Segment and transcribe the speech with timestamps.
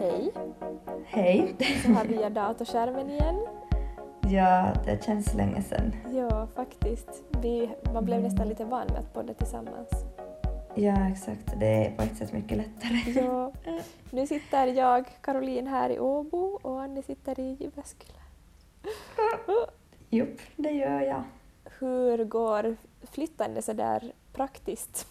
[0.00, 0.32] Hej,
[1.06, 1.56] Hej.
[1.82, 3.46] så har vi datorskärmen igen.
[4.20, 5.92] Ja, det känns länge sedan.
[6.12, 7.22] Ja, faktiskt.
[7.42, 9.88] Vi, man blev nästan lite van med att podda tillsammans.
[10.74, 11.60] Ja, exakt.
[11.60, 13.24] Det är på ett sätt mycket lättare.
[13.24, 13.52] Ja.
[14.10, 18.18] Nu sitter jag, Caroline, här i Åbo och Annie sitter i Jyväskylä.
[20.10, 21.22] Jupp, det gör jag.
[21.78, 22.76] Hur går
[23.10, 25.06] flyttande så där praktiskt?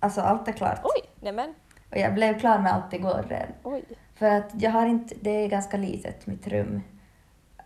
[0.00, 0.80] Alltså, allt är klart.
[0.84, 1.54] Oj, nämen,
[1.90, 3.48] Och jag blev klar med allt igår redan.
[3.62, 3.84] oj.
[4.14, 6.82] För att jag har inte, det är ganska litet, mitt rum.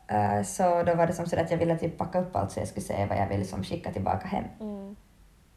[0.08, 2.60] Eh, så då var det som så att jag ville typ packa upp allt så
[2.60, 4.96] jag skulle se vad jag vill som skicka tillbaka hem, Mm.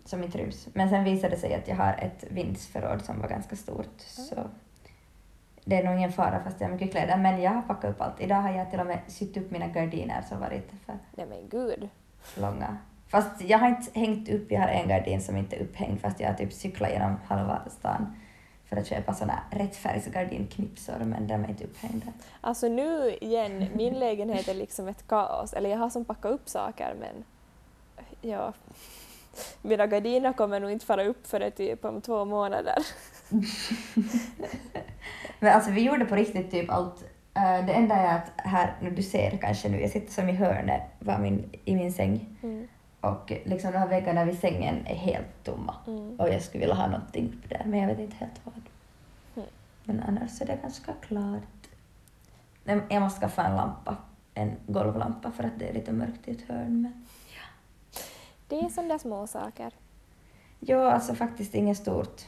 [0.05, 0.67] som inte ryms.
[0.73, 3.99] Men sen visade det sig att jag har ett vindsförråd som var ganska stort.
[3.99, 4.35] Så
[5.65, 7.17] det är nog ingen fara fast jag har mycket kläder.
[7.17, 8.21] Men jag har packat upp allt.
[8.21, 11.49] Idag har jag till och med sytt upp mina gardiner som varit för Nej men
[11.49, 11.89] gud.
[12.37, 12.77] långa.
[13.07, 16.19] Fast jag har inte hängt upp, jag har en gardin som inte är upphängd fast
[16.19, 18.15] jag har typ cyklat genom halva stan
[18.69, 22.05] för att köpa såna rättfärgsgardinknipsor men de är inte upphängda.
[22.41, 25.53] Alltså nu igen, min lägenhet är liksom ett kaos.
[25.53, 27.23] Eller jag har som packat upp saker men
[28.21, 28.53] ja,
[29.61, 32.75] mina gardiner kommer nog inte fara upp för det typ om två månader.
[35.39, 37.03] Men alltså vi gjorde på riktigt typ allt.
[37.33, 40.31] Eh, det enda är att här, nu du ser kanske nu, jag sitter som i
[40.31, 42.67] hörnet var min, i min säng Mm.
[43.11, 46.19] Och liksom de här väggarna vid sängen är helt tomma Mm.
[46.19, 48.61] och jag skulle vilja ha någonting där men jag vet inte helt vad.
[49.35, 49.49] Mm.
[49.83, 51.41] Men annars är det ganska klart.
[52.89, 53.97] Jag måste skaffa en lampa,
[54.33, 56.81] en golvlampa för att det är lite mörkt i ett hörn.
[56.81, 57.05] Men...
[58.47, 59.73] Det är sådana små saker.
[60.59, 62.21] Ja, alltså faktiskt inget stort.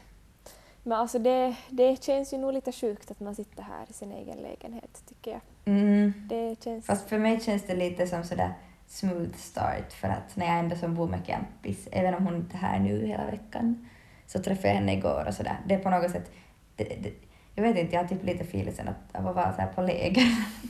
[0.83, 4.11] Men alltså det, det känns ju nog lite sjukt att man sitter här i sin
[4.11, 5.42] egen lägenhet tycker jag.
[5.66, 6.14] Mm.
[6.30, 6.86] Det känns...
[6.86, 8.53] Fast för mig känns det lite som sådär
[8.88, 12.57] smooth start för att när jag ändå som bor med campis, även om hon inte
[12.57, 13.89] är här nu hela veckan,
[14.27, 15.59] så träffade jag henne igår och sådär.
[15.67, 16.31] Det är på något sätt,
[16.75, 17.13] det, det,
[17.55, 20.23] jag vet inte, jag har typ lite feelingen att, att vara så här på läger.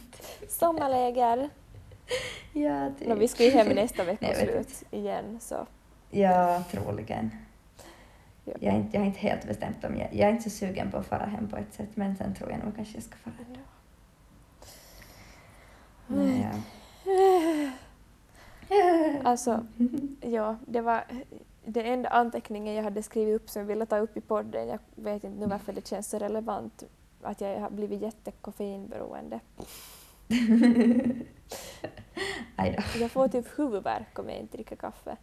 [0.49, 1.49] Sommarläger.
[2.53, 3.07] ja, typ.
[3.07, 5.67] No, vi ska ju hem nästa veckoslut igen så
[6.11, 7.31] Ja, troligen.
[8.45, 8.53] Ja.
[8.59, 10.91] Jag, är inte, jag har inte helt bestämt om jag, jag är inte så sugen
[10.91, 13.15] på att fara hem på ett sätt men sen tror jag nog kanske jag ska
[13.15, 13.33] fara.
[16.07, 17.71] Men, ja.
[19.23, 19.65] Alltså,
[20.21, 21.03] ja, det var
[21.65, 24.67] den enda anteckningen jag hade skrivit upp som jag ville ta upp i podden.
[24.67, 26.83] Jag vet inte nu varför det känns så relevant
[27.21, 29.39] att jag har blivit jättekoffeinberoende.
[32.99, 35.17] Jag får typ huvudvärk om jag inte dricker kaffe.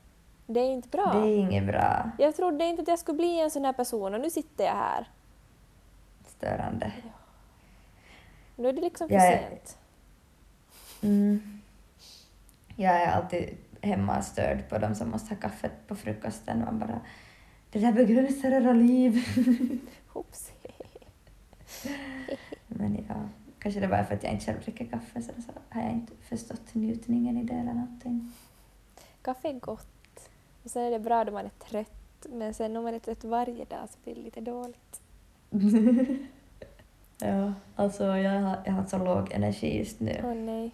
[0.47, 1.13] Det är inte bra.
[1.13, 2.11] Det är inget bra.
[2.19, 4.73] Jag trodde inte att jag skulle bli en sån här person och nu sitter jag
[4.73, 5.09] här.
[6.27, 6.93] Störande.
[8.57, 9.79] Nu är det liksom för Jag sent.
[11.03, 11.54] Mm.
[12.77, 13.49] Jag är alltid
[13.81, 16.61] hemma störd på de som måste ha kaffet på frukosten.
[16.61, 17.01] Man bara,
[17.71, 19.25] det där begränsar era liv.
[22.69, 25.83] Men ja, kanske det var för att jag inte själv dricker kaffe så, så har
[25.83, 28.33] jag inte förstått njutningen i det eller någonting.
[29.23, 30.31] Kaffe är gott.
[30.63, 32.27] Och sen är det bra då man är trött.
[32.29, 35.01] Men sen om man är trött varje dag så blir det lite dåligt.
[37.21, 40.21] ja, alltså jag har, jag har så låg energi just nu.
[40.25, 40.71] Åh nej.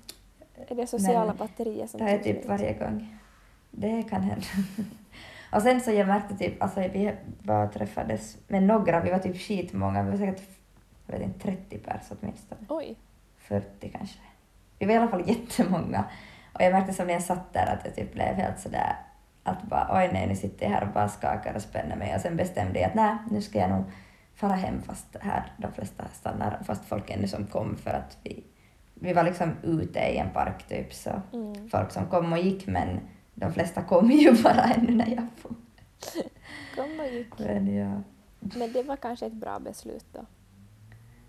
[0.69, 3.17] Är det sociala Men batterier som Det är typ varje gång.
[3.71, 4.47] Det kan hända.
[5.53, 9.37] Och sen så jag märkte typ, alltså vi bara träffades med några, vi var typ
[9.37, 10.43] skitmånga, vi var säkert,
[11.07, 12.61] jag vet inte, 30 pers åtminstone.
[12.69, 12.97] Oj.
[13.39, 14.19] 40 kanske.
[14.79, 16.05] Vi var i alla fall jättemånga.
[16.53, 18.97] Och jag märkte som när jag satt där att jag typ blev helt sådär
[19.43, 22.21] att bara oj nej nu sitter jag här och bara skakar och spänner mig och
[22.21, 23.85] sen bestämde jag att nej nu ska jag nog
[24.35, 28.45] fara hem fast här de flesta stannar fast folk ännu som kom för att vi,
[29.01, 31.69] vi var liksom ute i en park typ så Mm.
[31.69, 33.01] folk som kom och gick men
[33.35, 35.51] de flesta kom ju bara ännu när jag for.
[36.75, 37.39] Kom och gick.
[37.39, 38.01] Men ja,
[38.41, 40.21] Men det var kanske ett bra beslut då.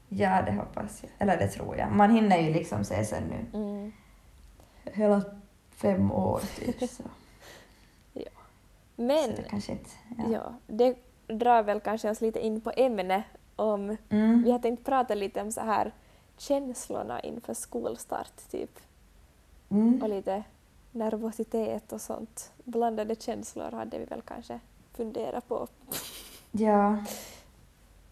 [0.09, 1.11] ja det hoppas jag.
[1.19, 1.91] Eller det tror jag.
[1.91, 3.91] Man hinner ju liksom se sen nu Mm.
[4.83, 5.21] hela
[5.71, 7.03] fem år typ så.
[8.95, 9.89] Men, Så det kanske inte...
[10.31, 10.53] ja.
[10.67, 10.95] det
[11.27, 13.23] drar väl kanske oss lite in på ämne
[13.55, 13.97] om...
[14.09, 14.43] Mm.
[14.43, 15.91] Vi har tänkt prata lite om så här
[16.41, 18.79] känslorna inför skolstart typ.
[19.69, 20.01] Mm.
[20.03, 20.43] Och lite
[20.91, 22.51] nervositet och sånt.
[22.63, 24.59] Blandade känslor hade vi väl kanske
[24.93, 25.67] funderat på.
[26.51, 26.97] Ja,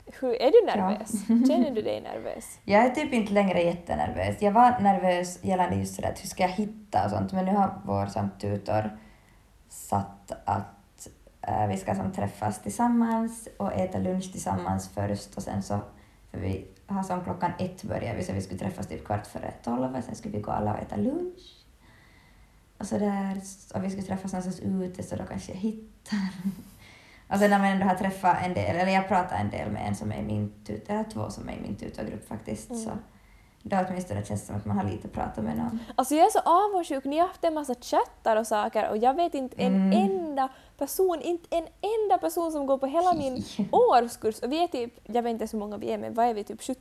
[0.05, 0.75] Hur, är du Ja.
[0.89, 1.11] nervös?
[1.27, 2.59] Känner du dig nervös?
[2.65, 4.41] jag är typ inte längre jättenervös.
[4.41, 7.51] Jag var nervös gällande just sådär att hur ska jag hitta och sånt, men nu
[7.51, 8.97] har vår som tutor
[9.69, 11.07] satt att
[11.41, 15.79] äh, vi ska som träffas tillsammans och äta lunch tillsammans först och sen så,
[16.31, 19.53] för vi har som klockan ett började vi, så vi skulle träffas typ kvart före
[19.63, 21.55] tolv och sen skulle vi gå alla och äta lunch.
[22.77, 23.41] Och så där,
[23.75, 26.19] och vi skulle träffas någonstans ute så då kanske jag hittar.
[27.27, 29.87] Och sen när man ändå har träffat en del, eller jag pratar en del med
[29.87, 32.83] en som är i min tuta, eller två som är i min tutagrupp faktiskt, Mm.
[32.83, 32.91] så
[33.69, 35.79] då åtminstone känns det som att man har lite pratat med någon.
[35.95, 39.13] Alltså jag är så avundsjuk, ni har haft en massa chattar och saker och jag
[39.13, 39.91] vet inte en Mm.
[40.11, 44.39] enda person, inte en enda person som går på hela min årskurs.
[44.39, 46.43] Och vi är typ, jag vet inte hur många vi är, men vad är vi,
[46.43, 46.75] typ 70-80?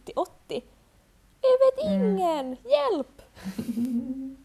[1.41, 2.07] Jag vet Mm.
[2.19, 2.57] ingen!
[2.65, 3.23] Hjälp!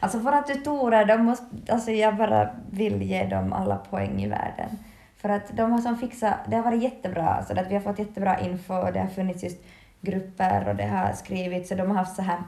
[0.00, 4.78] Alltså våra tutorer, de måste, alltså jag bara vill ge dem alla poäng i världen.
[5.16, 7.98] För att de har som fixat, det har varit jättebra, alltså att vi har fått
[7.98, 9.58] jättebra info och det har funnits just
[10.00, 12.38] grupper och det har skrivits och de har haft så här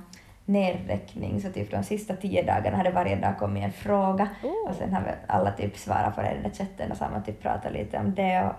[0.44, 4.70] nedräkning, så typ de sista tio dagarna har det varje dag kommit en fråga Oh.
[4.70, 7.10] och sen har alla typ svarat på det i den där chatten och så har
[7.10, 8.52] man typ pratat lite om det och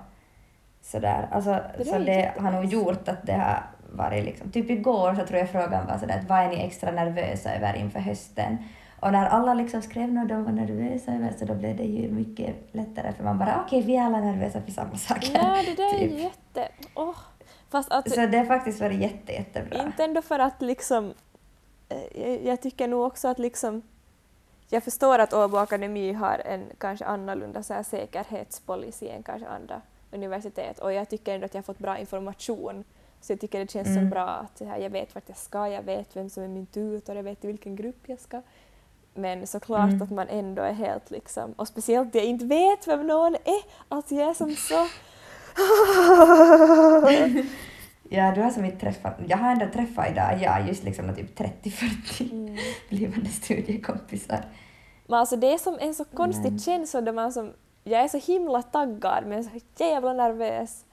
[0.81, 1.27] sådär.
[1.31, 5.25] Alltså, Det så det har nog gjort att det har varit liksom, typ igår så
[5.25, 8.57] tror jag frågan var sådär att vad är ni extra nervösa över inför hösten?
[8.99, 12.11] Och när alla liksom skrev något de var nervösa över så då blev det ju
[12.11, 15.39] mycket lättare för man bara okej vi är alla nervösa för samma saker.
[15.43, 16.19] Nej, det där är typ.
[16.19, 16.67] jätte...
[16.95, 17.15] Åh.
[17.71, 19.83] Fast att, Så det har faktiskt varit jätte, jättebra.
[19.83, 21.13] inte ändå för att liksom...
[21.89, 23.81] eh, Jag, jag tycker nog också att liksom...
[24.69, 29.81] Jag förstår att Åbo Akademi har en kanske annorlunda så här säkerhetspolicy än kanske andra
[30.11, 32.83] universitet och jag tycker ändå att jag har fått bra information.
[33.21, 34.09] Så jag tycker det känns så Mm.
[34.09, 36.65] bra att så här, jag vet vart jag ska, jag vet vem som är min
[36.65, 38.41] tutor, jag vet i vilken grupp jag ska.
[39.13, 40.01] Men såklart Mm.
[40.01, 44.15] att man ändå är helt liksom, och speciellt jag inte vet vem någon är, alltså
[44.15, 44.87] jag är som så...
[48.13, 51.39] Ja, du har som inte träffat, jag har ändå träffat idag, ja, just liksom typ
[51.39, 52.57] 30-40 Mm.
[52.89, 54.45] blivande studiekompisar.
[55.07, 57.53] Men alltså det är som en så konstig Men- känsla där man som,
[57.83, 60.85] jag är så himla taggad men så jävla nervös.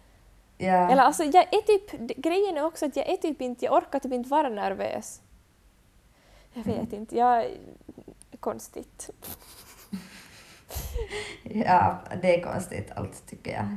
[0.58, 0.90] Ja.
[0.90, 3.99] Eller alltså jag är typ, grejen är också att jag är typ inte, jag orkar
[3.99, 5.20] typ inte vara nervös.
[6.52, 7.50] Jag vet inte, jag är
[8.40, 9.10] konstigt.
[11.43, 13.66] Ja, det är konstigt allt tycker jag.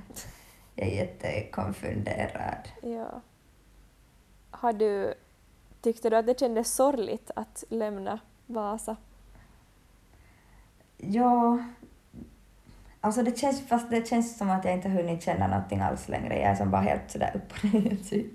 [0.75, 2.69] Jag är jättekonfunderad.
[2.81, 3.21] Ja.
[4.51, 5.13] Har du,
[5.81, 8.95] tyckte du att det kändes sorgligt att lämna Vasa?
[10.97, 11.57] Ja,
[13.01, 16.39] alltså det känns, fast det känns som att jag inte hunnit känna någonting alls längre.
[16.39, 18.33] Jag är som bara helt sådär upp och ner typ.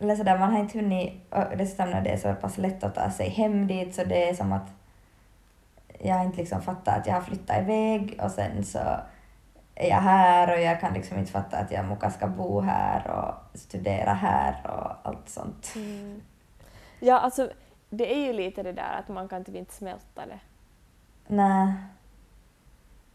[0.00, 2.94] Eller sådär, man har inte hunnit, och dessutom när det är så pass lätt att
[2.94, 4.70] ta sig hem dit så det är som att
[5.98, 8.78] jag inte liksom fattat att jag har flyttat iväg och sen så
[9.74, 13.10] är jag här och jag kan liksom inte fatta att jag muka ska bo här
[13.10, 15.72] och studera här och allt sånt.
[15.76, 16.22] Mm.
[17.00, 17.50] Ja, alltså
[17.90, 20.38] det är ju lite det där att man kan typ inte smälta det.
[21.26, 21.72] Nej.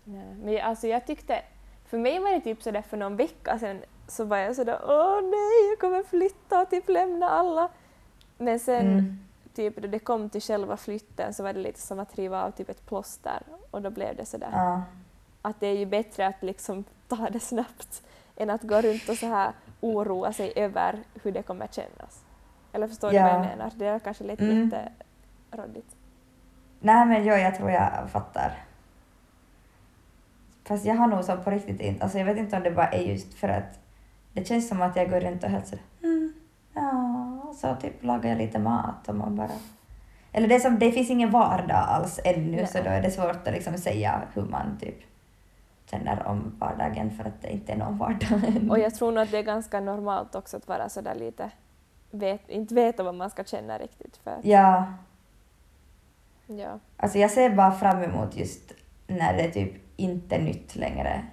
[0.03, 0.35] Nej.
[0.43, 1.41] Men jag- alltså jag tyckte,
[1.85, 5.21] för mig var det typ sådär för någon vecka sedan så var jag sådär åh
[5.21, 7.69] nej, jag kommer flytta och typ lämna alla.
[8.37, 9.19] Men sen Mm.
[9.53, 12.51] typ då det kom till själva flytten så var det lite som att riva av
[12.51, 14.81] typ ett plåster och då blev det sådär Ja.
[15.47, 18.03] Att det är ju bättre att liksom ta det snabbt
[18.35, 19.51] än att gå runt och så här
[19.81, 22.23] oroa sig över hur det kommer kännas.
[22.73, 23.23] Eller förstår du Ja.
[23.23, 23.71] vad jag menar?
[23.75, 24.71] Det är kanske lite Mm.
[25.49, 25.95] jätteråddigt.
[26.79, 28.51] Nej men jo, jag tror jag fattar.
[30.65, 32.87] Fast jag har nog så på riktigt inte, alltså jag vet inte om det bara
[32.91, 33.79] är just för att
[34.33, 36.33] det känns som att jag går runt och helt sådär mm,
[36.73, 39.49] ja, så typ lagar jag lite mat och man bara...
[40.31, 42.83] Eller det, som, det finns ingen vardag alls ännu så Nej.
[42.83, 44.95] då är det svårt att liksom säga hur man typ
[45.91, 48.41] känner om vardagen för att det inte är någon vardag.
[48.69, 51.51] Och jag tror nog att det är ganska normalt också att vara sådär lite,
[52.11, 54.17] vet, inte veta vad man ska känna riktigt.
[54.17, 54.93] För att, Ja,
[56.47, 56.79] ja.
[56.97, 58.71] alltså jag ser bara fram emot just
[59.07, 61.25] när det typ inte är nytt längre.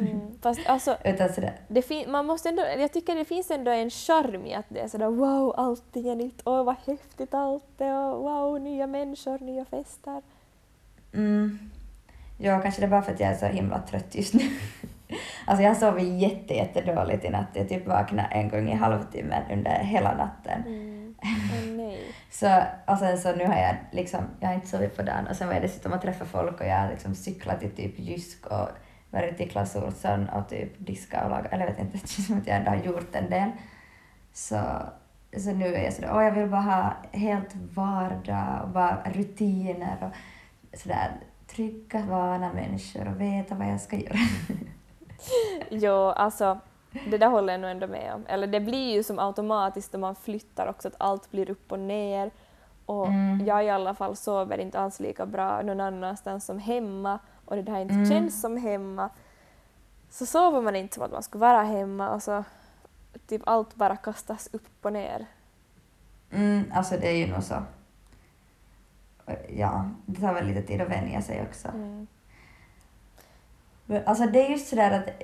[0.00, 0.20] Mm.
[0.40, 3.90] Fast alltså, Utan sådär, det fin- man måste ändå, jag tycker det finns ändå en
[3.90, 7.94] charm i att det är sådär wow, allting är nytt, åh vad häftigt allt är,
[7.94, 10.22] och wow, nya människor, nya fester.
[11.14, 11.58] Mm.
[12.38, 14.42] Ja, kanske det är bara för att jag är så himla trött just nu.
[15.46, 17.48] alltså jag har sovit jätte, jättedåligt i natt.
[17.52, 20.62] Jag typ vaknade en gång i halvtimmen under hela natten.
[20.66, 21.14] Mm.
[21.76, 22.14] Nej.
[22.30, 25.36] Så, och sen så nu har jag liksom, jag har inte sovit på dagen och
[25.36, 28.46] sen var jag dessutom att träffa folk och jag har liksom cyklat till typ Jysk
[28.46, 28.68] och
[29.10, 32.26] varit i Clas Ohlson och typ diska och laga, eller jag vet inte, det känns
[32.26, 33.50] som att jag ändå har gjort en del.
[34.32, 34.60] Så,
[35.36, 39.96] så nu är jag sådär, åh jag vill bara ha helt vardag och bara rutiner
[40.00, 41.10] och sådär
[41.54, 44.16] trygga, vana människor och veta vad jag ska göra.
[45.70, 46.58] Jo, alltså
[47.10, 48.24] det där håller jag nog ändå med om.
[48.28, 51.78] Eller det blir ju som automatiskt när man flyttar också att allt blir upp och
[51.78, 52.30] ner.
[52.86, 53.46] Och Mm.
[53.46, 57.62] jag i alla fall sover inte alls lika bra någon annanstans som hemma och det
[57.62, 58.10] där inte Mm.
[58.10, 59.10] känns som hemma.
[60.10, 62.44] Så sover man inte som att man skulle vara hemma och så
[63.26, 65.26] typ allt bara kastas upp och ner.
[66.30, 67.54] Mm, alltså det är ju nog så.
[69.56, 71.68] Ja, det tar väl lite tid att vänja sig också.
[71.68, 72.06] Mm.
[73.86, 75.22] Men Alltså det är just sådär att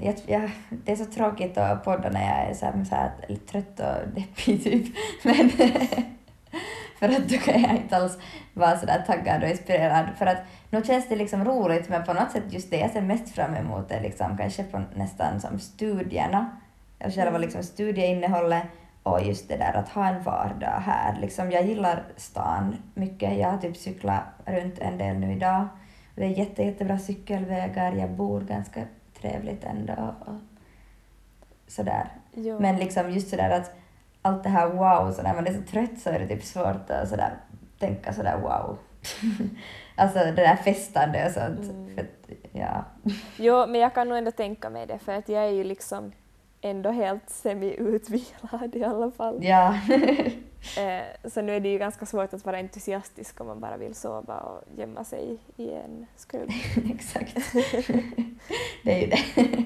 [0.00, 3.12] jag, jag, det är så tråkigt att podda när jag är så här, så här,
[3.28, 4.96] lite trött och deppig typ.
[5.22, 5.50] Men
[6.98, 8.18] för att då kan jag inte alls
[8.54, 10.06] vara sådär taggad och inspirerad.
[10.18, 10.38] För att
[10.70, 13.54] nu känns det liksom roligt men på något sätt just det jag ser mest fram
[13.54, 16.50] emot är liksom kanske på nästan som studierna.
[17.04, 18.62] Och själva liksom studieinnehållet
[19.06, 21.20] och just det där att ha en vardag här.
[21.20, 23.38] Liksom jag gillar stan mycket.
[23.38, 25.68] Jag har typ cyklat runt en del nu idag.
[26.14, 27.92] Det är jätte, jättebra cykelvägar.
[27.92, 28.82] Jag bor ganska
[29.20, 30.14] trevligt ändå.
[30.20, 30.34] Och
[31.66, 32.08] sådär.
[32.34, 32.60] Jo.
[32.60, 33.76] Men liksom just sådär att
[34.22, 36.90] allt det här wow, så när man är så trött så är det typ svårt
[36.90, 37.34] att sådär,
[37.78, 38.78] tänka sådär wow.
[39.96, 41.70] alltså det där festande och sånt.
[41.70, 41.94] Mm.
[41.94, 42.84] För att, ja.
[43.36, 46.12] Jo, men jag kan nog ändå tänka mig det, för att jag är ju liksom
[46.70, 49.44] ändå helt semi-utvilad i alla fall.
[49.44, 49.74] ja.
[50.78, 53.94] Eh, så nu är det ju ganska svårt att vara entusiastisk om man bara vill
[53.94, 56.50] sova och gömma sig i en skrubb.
[56.94, 57.34] Exakt.
[58.84, 59.64] det är ju det.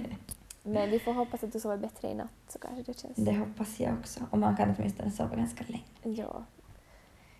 [0.63, 3.17] Men vi får hoppas att du sover bättre i natt så kanske det känns...
[3.17, 4.21] Det hoppas jag också.
[4.31, 6.21] Och man kan åtminstone sova ganska länge.
[6.23, 6.45] Ja.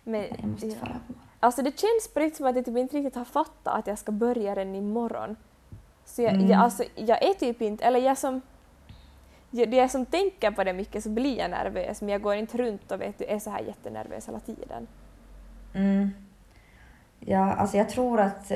[0.03, 0.73] Men, Jag måste ja.
[0.75, 1.27] fara på morgonen.
[1.39, 3.97] Alltså det känns på riktigt som att jag typ inte riktigt har fattat att jag
[3.99, 5.35] ska börja den imorgon.
[6.05, 6.49] Så jag, Mm.
[6.49, 8.41] jag, alltså, jag är typ inte, eller jag som,
[9.51, 12.57] det jag som tänker på det mycket så blir jag nervös men jag går inte
[12.57, 14.87] runt och vet du, är så här jättenervös hela tiden.
[15.73, 16.09] Mm.
[17.19, 18.51] Ja, alltså jag tror att...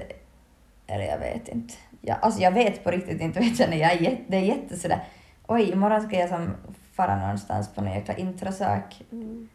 [0.88, 1.74] Eller jag vet inte.
[2.02, 4.78] Ja, alltså jag vet på riktigt inte, vet jag, jag är jätte, det är jätte
[4.78, 5.04] sådär...
[5.48, 6.50] Oj, imorgon ska jag som
[6.94, 9.04] fara någonstans på någon jäkla introsak.
[9.12, 9.50] Mm.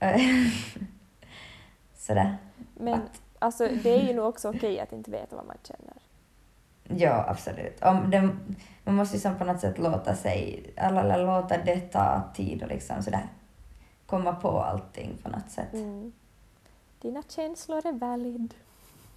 [1.94, 2.36] sådär.
[2.74, 5.96] Men Att- alltså, det är ju nog också okej att inte veta vad man känner.
[6.96, 7.82] Ja, absolut.
[7.82, 8.28] Om det,
[8.84, 10.64] man måste ju som på något sätt låta sig...
[10.76, 13.28] Eller låta det ta tid och liksom sådär
[14.06, 15.72] komma på allting på något sätt.
[15.72, 16.12] Mm.
[17.00, 18.54] Dina känslor är valid.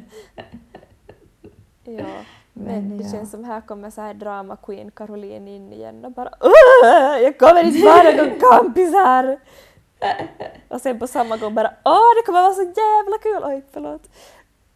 [1.83, 2.05] ja,
[2.53, 3.11] men Men det ja.
[3.11, 7.39] känns som här kommer så här drama queen Caroline in igen och bara "Åh, jag
[7.39, 9.39] kommer inte vara någon här.
[10.67, 13.41] och sen på samma gång bara åh det kommer vara så jävla kul.
[13.43, 14.09] Oj, förlåt.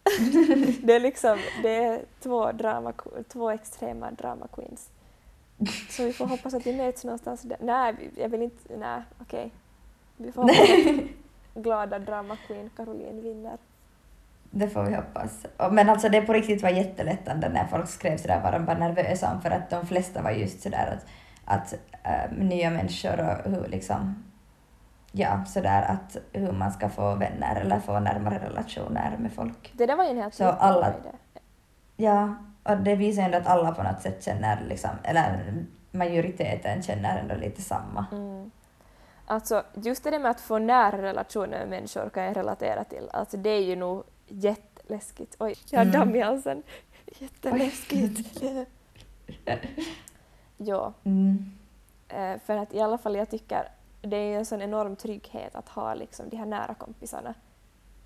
[0.82, 2.92] det är liksom det är två, drama,
[3.28, 4.90] två extrema drama queens.
[5.90, 7.58] Så vi får hoppas att vi möts någonstans där.
[7.60, 9.52] Nej, jag vill inte, nej okej.
[10.16, 11.04] Vi får hoppas
[11.54, 13.58] att glada drama queen Caroline vinner.
[14.50, 15.46] Det får vi hoppas.
[15.72, 19.32] Men alltså det på riktigt var jättelättande när folk skrev sådär vad de var nervösa
[19.32, 21.06] om för att de flesta var just sådär att,
[21.44, 24.24] att äh, nya människor och hur liksom
[25.12, 29.72] ja, sådär att hur man ska få vänner eller få närmare relationer med folk.
[29.76, 31.08] Det där var ju en helt Så alla- idé.
[31.96, 35.54] Ja, och det visar ju ändå att alla på något sätt känner liksom, eller
[35.90, 38.06] majoriteten känner ändå lite samma.
[38.12, 38.50] Mm.
[39.26, 43.08] Alltså, just det där med att få nära relationer med människor kan jag relatera till.
[43.12, 45.36] Alltså det är ju nog jätteläskigt.
[45.38, 46.00] Oj, jag har Mm.
[46.00, 46.62] damm i halsen.
[47.18, 48.42] Jätteläskigt.
[50.56, 51.52] ja, Mm.
[52.08, 53.68] eh, för att i alla fall jag tycker
[54.00, 57.34] det är ju en sån enorm trygghet att ha liksom de här nära kompisarna.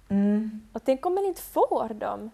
[0.09, 0.61] Mm.
[0.73, 2.31] Och tänk om man inte får dem?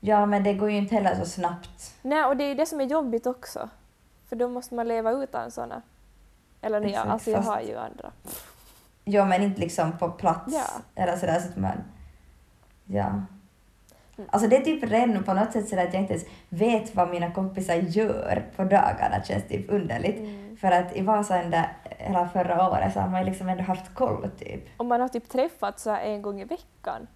[0.00, 1.94] Ja, men det går ju inte heller så snabbt.
[2.02, 3.68] Nej, och det är ju det som är jobbigt också.
[4.28, 5.82] För då måste man leva utan såna.
[6.60, 8.12] Eller nu, Exakt, alltså jag fast- har ju andra.
[9.04, 10.54] Ja, men inte liksom på plats.
[10.54, 10.80] Ja.
[10.94, 11.76] Eller sådär så att man...
[12.84, 13.22] Ja.
[14.16, 14.28] Mm.
[14.32, 17.10] Alltså det är typ redan på något sätt sådär att jag inte ens vet vad
[17.10, 20.18] mina kompisar gör på dagarna känns typ underligt.
[20.18, 20.56] Mm.
[20.56, 21.64] För att i Vasa ända
[21.98, 24.64] hela förra året så har man ju liksom ändå haft koll typ.
[24.76, 27.06] Och man har typ träffats så en gång i veckan.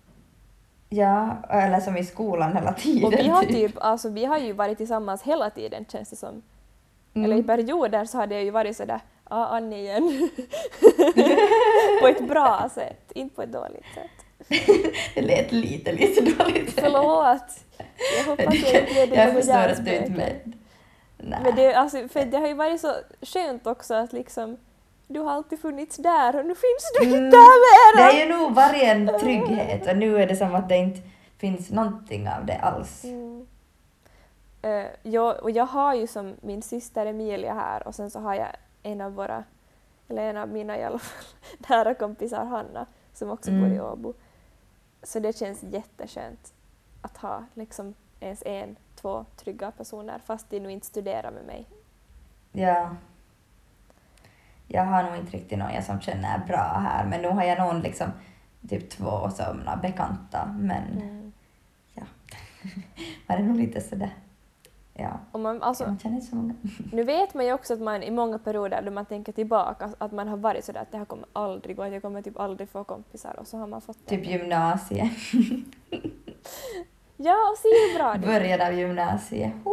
[0.88, 3.04] Ja, eller som i skolan hela tiden.
[3.04, 6.42] Och vi har typ, alltså vi har ju varit tillsammans hela tiden känns det som.
[7.14, 7.24] Mm.
[7.24, 9.00] Eller i perioder så har det ju varit sådär,
[9.30, 10.30] ja Annie igen.
[12.00, 14.17] på ett bra sätt, inte på ett dåligt sätt.
[15.14, 16.80] det lät lite, lite dåligt.
[16.80, 17.42] Förlåt!
[18.18, 20.52] Jag hoppas jag inte dig jag förstår att du inte med.
[21.16, 24.56] Men det, alltså, för det har ju varit så skönt också att liksom
[25.06, 27.24] du har alltid funnits där och nu finns du Mm.
[27.24, 28.12] inte där Det mera!
[28.12, 31.00] är ju nog varje en trygghet och nu är det som att det inte
[31.38, 33.04] finns någonting av det alls.
[33.04, 33.46] Mm.
[34.62, 38.34] Eh, jag, och jag har ju som min syster Emilia här och sen så har
[38.34, 38.48] jag
[38.82, 39.44] en av våra,
[40.08, 41.24] eller en av mina i alla fall,
[41.68, 43.84] nära kompisar Hanna som också bor i Mm.
[43.84, 44.14] Åbo.
[45.02, 46.52] Så det känns jätteskönt
[47.02, 51.66] att ha liksom ens en, två trygga personer fast de nu inte studerar med mig.
[52.52, 52.96] Ja.
[54.66, 57.58] Jag har nog inte riktigt någon jag som känner bra här, men nu har jag
[57.58, 58.10] någon liksom,
[58.68, 61.32] typ två sådana bekanta, men Mm.
[61.94, 62.02] ja.
[63.26, 64.10] Man är nog lite sådär.
[65.32, 66.54] Och man, alltså, man känner så många.
[66.92, 70.12] Nu vet man ju också att man i många perioder då man tänker tillbaka att
[70.12, 72.68] man har varit sådär att det här kommer aldrig gå, att jag kommer typ aldrig
[72.68, 74.16] få kompisar och så har man fått det.
[74.16, 75.12] Typ gymnasiet.
[77.20, 79.52] Ja, och se hur bra det början av gymnasiet.
[79.66, 79.72] Uh.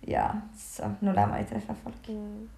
[0.00, 2.08] Ja, så nu lär man ju träffa folk.
[2.08, 2.50] Mm.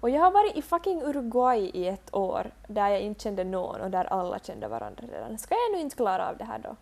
[0.00, 3.80] Och jag har varit i fucking Uruguay i ett år där jag inte kände någon
[3.80, 5.38] och där alla kände varandra redan.
[5.38, 6.76] Ska jag nu inte klara av det här då?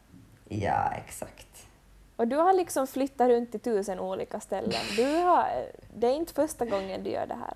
[0.48, 1.63] Ja, exakt.
[2.16, 4.80] Och du har liksom flyttat runt till tusen olika ställen.
[4.96, 5.46] Du har,
[5.96, 7.54] det är inte första gången du gör det här.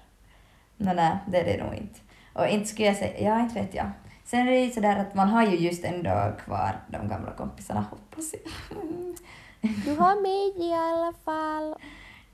[0.77, 2.00] Nå, nej, det är det nog inte.
[2.33, 3.91] Och inte skulle jag säga, ja inte vet jag.
[4.25, 7.81] Sen är det ju sådär att man har ju just ändå kvar de gamla kompisarna,
[7.91, 8.43] hoppas jag.
[9.85, 11.75] Du har mig i alla fall.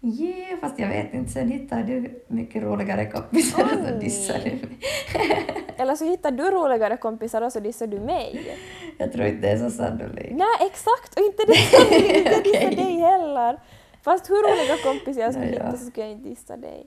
[0.04, 4.50] Yeah, fast jag vet inte, sen hittar du mycket roligare kompisar och så dissar du
[4.50, 4.78] mig.
[5.76, 8.56] Eller så hittar du roligare kompisar och så dissar du mig.
[8.98, 10.36] Jag tror inte det är så sannolikt.
[10.36, 11.18] Nej, exakt!
[11.18, 11.52] Och inte det
[12.08, 12.76] inte dissa Okej.
[12.76, 13.60] dig heller.
[14.02, 16.86] Fast hur roliga kompisar jag skulle hitta så skulle jag inte dissa dig.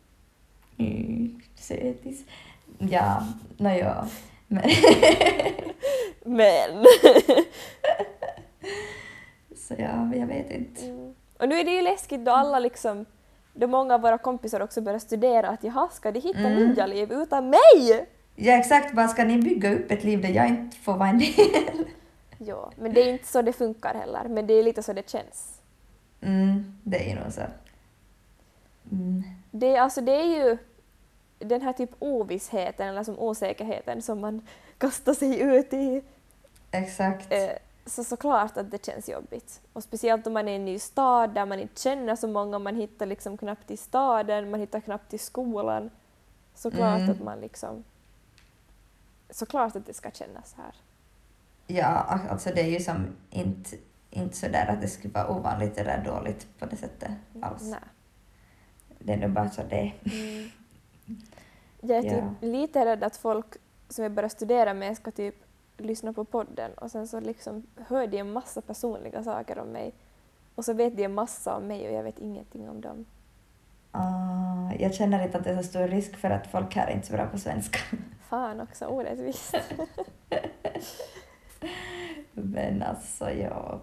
[0.77, 2.24] Mm, sötis.
[2.79, 3.24] Ja,
[3.57, 4.07] nåja.
[4.47, 4.69] Men,
[6.24, 6.86] Men...
[9.55, 10.97] så ja, jag vet inte.
[11.38, 13.06] Och nu är det ju läskigt då alla liksom,
[13.53, 16.70] då många av våra kompisar också börjar studera att jaha, ska de hitta Mm.
[16.70, 18.08] nya liv utan mig?
[18.36, 18.94] Ja, exakt.
[18.96, 21.86] Bara ska ni bygga upp ett liv där jag inte får vara en del?
[22.38, 25.10] Ja, men det är inte så det funkar heller, men det är lite så det
[25.10, 25.62] känns.
[26.22, 27.41] Mm, det är ju nog så.
[28.91, 29.24] Mm.
[29.51, 30.58] Det, alltså, det är ju
[31.39, 36.01] den här typ ovissheten eller som osäkerheten som man kastar sig ut i.
[36.72, 37.34] Exakt.
[37.34, 37.50] Eh,
[37.88, 39.62] så såklart att det känns jobbigt.
[39.74, 42.60] Och speciellt om man är i en ny stad där man inte känner så många,
[42.60, 45.89] man hittar liksom knappt till staden, man hittar knappt till skolan.
[46.56, 47.12] Såklart Mm.
[47.12, 47.84] att man liksom...
[49.29, 50.75] Såklart att det ska kännas här.
[51.67, 51.86] Ja,
[52.29, 53.77] alltså det är ju som inte,
[54.10, 57.62] inte så där att det skulle vara ovanligt eller dåligt på det sättet alls.
[57.63, 57.79] Nej.
[59.00, 59.91] Det är nog bara så det.
[60.06, 60.50] Mm.
[61.82, 62.48] Jag är typ Ja.
[62.48, 63.46] lite rädd att folk
[63.89, 65.36] som jag börjar studera med ska typ
[65.77, 69.93] lyssna på podden och sen så liksom hör de en massa personliga saker om mig
[70.55, 73.05] och så vet de en massa om mig och jag vet ingenting om dem.
[73.91, 76.92] Ah, jag känner inte att det är så stor risk för att folk här är
[76.92, 77.79] inte så bra på svenska.
[78.29, 79.55] Fan också orättvist.
[82.31, 83.79] Men alltså, ja.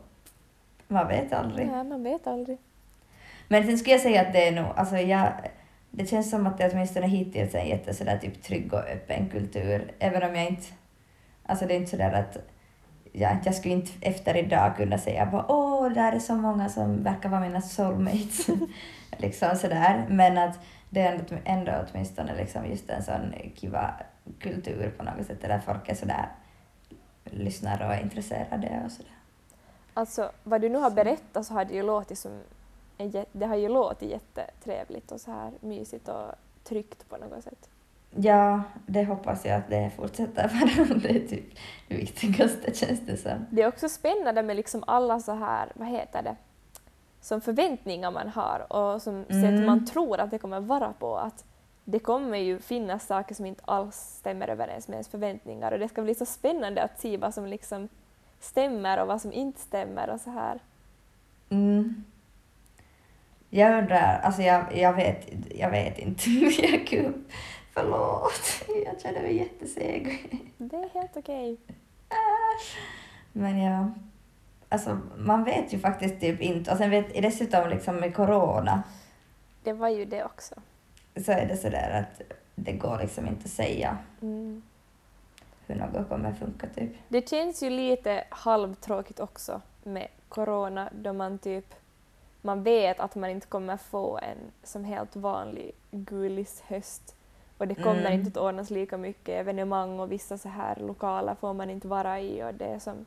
[0.89, 1.67] Man vet aldrig.
[1.67, 2.59] Nej, man vet aldrig.
[3.49, 5.33] Men sen skulle jag säga att det är nog, alltså jag,
[5.91, 9.29] det känns som att det åtminstone hittills är en jätte sådär typ trygg och öppen
[9.29, 10.67] kultur, även om jag inte,
[11.47, 12.39] alltså det är inte sådär att
[13.13, 17.03] jag, jag skulle inte efter idag kunna säga bara åh, där är så många som
[17.03, 18.47] verkar vara mina soulmates,
[19.19, 20.59] liksom sådär, men att
[20.91, 23.95] det är ändå, ändå åtminstone liksom just en sån kiva
[24.41, 26.29] kultur på något sätt, där folk är sådär
[27.25, 29.13] lyssnar och är intresserade och sådär.
[29.95, 32.41] Alltså, vad du nu har berättat så har det ju låtit som
[33.33, 37.69] det har ju låtit jättetrevligt och så här mysigt och tryggt på något sätt.
[38.17, 40.99] Ja, det hoppas jag att det fortsätter vara.
[40.99, 43.47] Det är typ det viktigaste känns det som.
[43.51, 46.37] Det är också spännande med liksom alla så här, vad heter det,
[47.21, 49.43] som förväntningar man har och som Mm.
[49.43, 51.17] sätt man tror att det kommer vara på.
[51.17, 51.45] Att
[51.85, 55.89] det kommer ju finnas saker som inte alls stämmer överens med ens förväntningar och det
[55.89, 57.89] ska bli så spännande att se vad som liksom
[58.41, 60.59] stämmer och vad som inte stämmer och så här.
[61.51, 62.05] Mm.
[63.51, 66.31] Jag undrar, alltså jag, jag, vet, jag vet inte.
[66.31, 67.13] Jag,
[67.75, 70.29] förlåt, jag känner mig jätteseg.
[70.59, 71.57] Det är helt okej.
[73.33, 73.91] Men ja,
[74.69, 76.71] alltså man vet ju faktiskt typ inte.
[76.73, 78.83] Och sen vet dessutom liksom med corona
[79.63, 80.55] Det var ju det också.
[81.25, 82.23] så är det sådär att
[82.55, 84.63] det går liksom inte att säga Mm.
[85.67, 86.91] hur något kommer funka typ.
[87.09, 91.75] Det känns ju lite halvtråkigt också med corona då man typ
[92.43, 97.14] man vet att man inte kommer få en som helt vanlig gulishöst
[97.59, 98.13] och det kommer Mm.
[98.13, 102.21] inte att ordnas lika mycket evenemang och vissa så här lokaler får man inte vara
[102.21, 103.07] i och det är som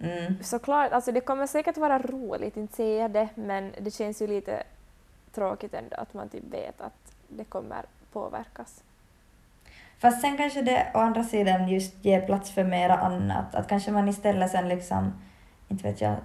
[0.00, 0.42] Mm.
[0.42, 4.26] såklart, alltså det kommer säkert vara roligt, inte säger jag det, men det känns ju
[4.26, 4.62] lite
[5.34, 8.82] tråkigt ändå att man typ vet att det kommer påverkas.
[9.98, 13.54] Fast sen kanske det å andra sidan just ger plats för mera annat.
[13.54, 15.12] Att kanske man istället sen liksom,
[15.68, 16.16] inte vet jag,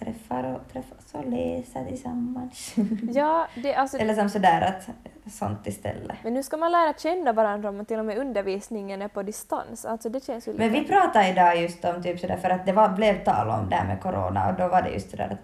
[0.00, 2.74] träffar och träffas och läser tillsammans.
[3.12, 4.88] Ja, det, alltså, Eller som sådär att
[5.32, 6.16] sånt istället.
[6.24, 9.84] Men nu ska man lära känna varandra om till och med undervisningen är på distans.
[9.84, 10.52] Alltså det känns ju.
[10.52, 13.68] Men vi pratade idag just om typ sådär, för att det var, blev tal om
[13.70, 15.38] det här med corona och då var det just sådär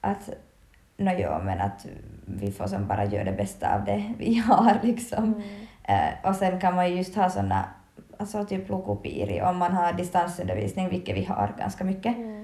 [0.00, 0.30] att, att
[0.96, 1.86] nå jo, men att
[2.26, 5.24] vi får som bara göra det bästa av det vi har liksom.
[5.24, 5.42] Mm.
[5.84, 7.64] Eh, och sen kan man ju just ha såna,
[8.18, 12.41] alltså typ Lukupiri, om man har distansundervisning, vilket vi har ganska mycket, Mm.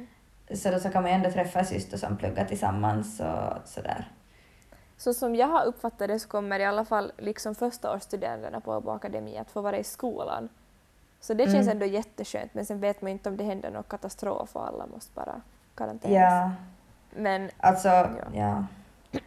[0.54, 4.08] Så då så kan man ju ändå träffa syster som pluggar tillsammans och sådär.
[4.96, 8.90] Så som jag har uppfattat det så kommer i alla fall liksom förstaårsstudenterna på Åbo
[8.90, 10.48] Akademi att få vara i skolan.
[11.20, 11.68] Så det känns Mm.
[11.68, 15.14] ändå jätteskönt men sen vet man inte om det händer någon katastrof och alla måste
[15.14, 15.40] bara
[15.74, 16.14] karantänas.
[16.16, 16.50] Ja,
[17.10, 18.08] Men alltså, Ja.
[18.32, 18.64] ja.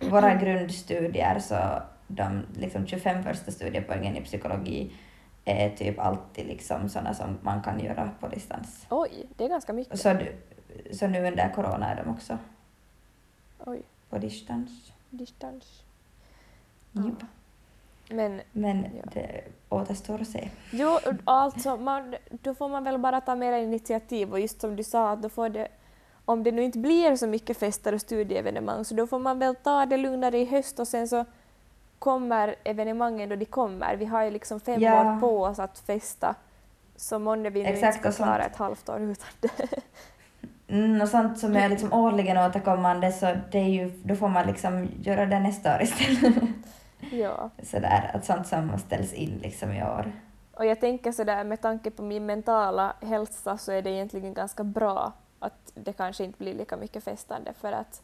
[0.09, 1.55] Våra grundstudier, så
[2.07, 4.93] de liksom 25 första studiepoängen i psykologi
[5.45, 8.85] är typ alltid liksom sådana som man kan göra på distans.
[8.89, 9.99] oj, det är ganska mycket.
[9.99, 10.35] Så, du,
[10.91, 12.37] så nu under corona är de också
[13.65, 14.91] Oj, på distans.
[15.09, 15.83] distans.
[16.91, 17.23] Jupp.
[18.09, 19.03] Men Men Ja.
[19.13, 20.49] det återstår att se.
[20.71, 24.83] jo, alltså, man, då får man väl bara ta mera initiativ och just som du
[24.83, 25.67] sa, att då får det,
[26.25, 29.55] om det nu inte blir så mycket fester och studieevenemang, så då får man väl
[29.55, 31.25] ta det lugnare i höst och sen så
[31.99, 33.95] kommer evenemangen då de kommer.
[33.95, 35.01] Vi har ju liksom fem Ja.
[35.15, 36.35] år på oss att festa,
[36.95, 39.51] så månne vi nu Exakt, inte ska klara ett halvt år utan det.
[40.71, 44.47] Mm, och sånt som är liksom årligen återkommande så det är ju, då får man
[44.47, 46.43] liksom göra det nästa år istället.
[47.11, 47.49] ja.
[47.63, 50.11] Sådär, att sånt som ställs in liksom i år.
[50.53, 54.63] Och jag tänker sådär med tanke på min mentala hälsa så är det egentligen ganska
[54.63, 58.01] bra att det kanske inte blir lika mycket festande för att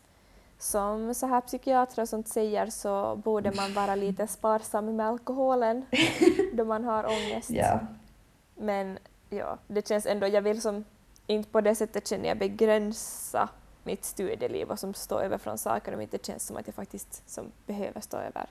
[0.58, 5.86] som så här psykiatrer och sånt säger så borde man vara lite sparsam med alkoholen
[6.54, 7.50] då man har ångest.
[7.50, 7.80] Ja.
[8.56, 8.98] Men
[9.30, 10.86] ja, det känns ändå, jag vill som
[11.28, 13.50] inte på det sättet känner jag begränsa
[13.84, 17.30] mitt studieliv och som stå över från saker om inte känns som att jag faktiskt
[17.30, 18.50] som behöver stå över.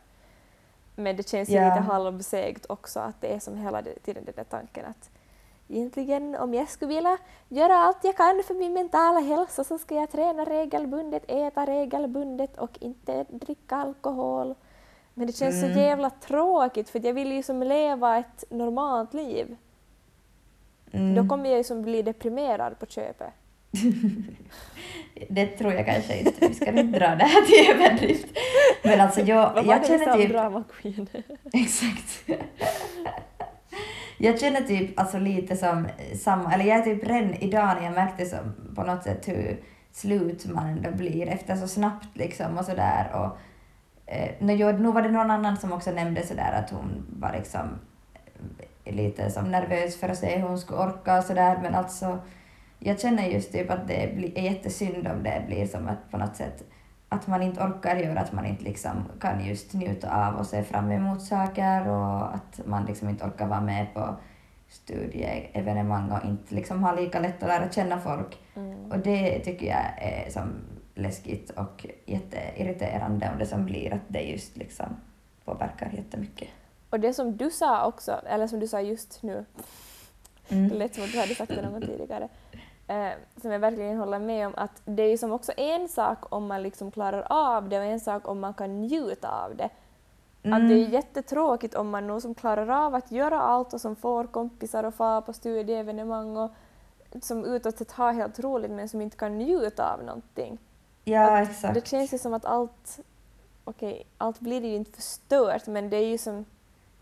[0.97, 1.69] Men det känns ju Ja.
[1.69, 5.11] lite halvsegt också att det är som hela tiden den där tanken att
[5.69, 9.95] egentligen om jag skulle vilja göra allt jag kan för min mentala hälsa så ska
[9.95, 14.55] jag träna regelbundet, äta regelbundet och inte dricka alkohol.
[15.15, 15.75] Men det känns Mm.
[15.75, 19.57] så jävla tråkigt för jag vill ju som leva ett normalt liv.
[20.97, 21.15] Mm.
[21.15, 23.33] Då kommer jag ju som bli deprimerad på köpet.
[25.29, 26.49] Det tror jag kanske inte.
[26.49, 28.27] Vi ska inte dra det här till överdrift.
[28.85, 30.31] Men alltså jag, Vad jag känner typ...
[30.31, 31.09] drama queen?
[31.53, 32.31] Exakt.
[34.19, 37.95] Jag känner typ alltså lite som samma, eller jag är typ redan idag när jag
[37.95, 39.61] märkte som på något sätt hur
[39.93, 43.39] slut man ändå blir efter så snabbt liksom och sådär och
[44.13, 47.79] eh, nu, var det någon annan som också nämnde sådär att hon var liksom
[48.93, 52.19] lite som nervös för att se hur hon skulle orka och sådär men alltså
[52.79, 56.37] jag känner just typ att det är jättesynd om det blir som att på något
[56.37, 56.65] sätt
[57.09, 60.63] att man inte orkar göra, att man inte liksom kan just njuta av och se
[60.63, 64.17] fram emot saker och att man liksom inte orkar vara med på
[64.69, 68.39] studieevenemang och inte liksom ha lika lätt att lära känna folk.
[68.55, 68.93] Mm.
[68.93, 70.53] Och det tycker jag är som
[70.95, 74.97] läskigt och jätteirriterande om det som blir att det just liksom
[75.45, 76.49] påverkar jättemycket.
[76.91, 79.45] Och det som du sa också, eller som du sa just nu,
[80.49, 80.79] det Mm.
[80.79, 82.29] lät som att du hade sagt det någon gång tidigare,
[82.89, 83.09] eh,
[83.43, 86.47] som jag verkligen håller med om, att det är ju som också en sak om
[86.47, 89.65] man liksom klarar av det och en sak om man kan njuta av det.
[90.45, 90.91] Att det är Mm.
[90.91, 94.95] jättetråkigt om man nog som klarar av att göra allt och som får kompisar och
[94.95, 96.51] far på studieevenemang och
[97.23, 100.59] som utåt sett har helt roligt men som inte kan njuta av någonting.
[101.05, 101.75] Ja, Att exakt.
[101.75, 102.99] Det känns ju som att allt,
[103.65, 106.45] okej, allt blir ju inte förstört men det är ju som,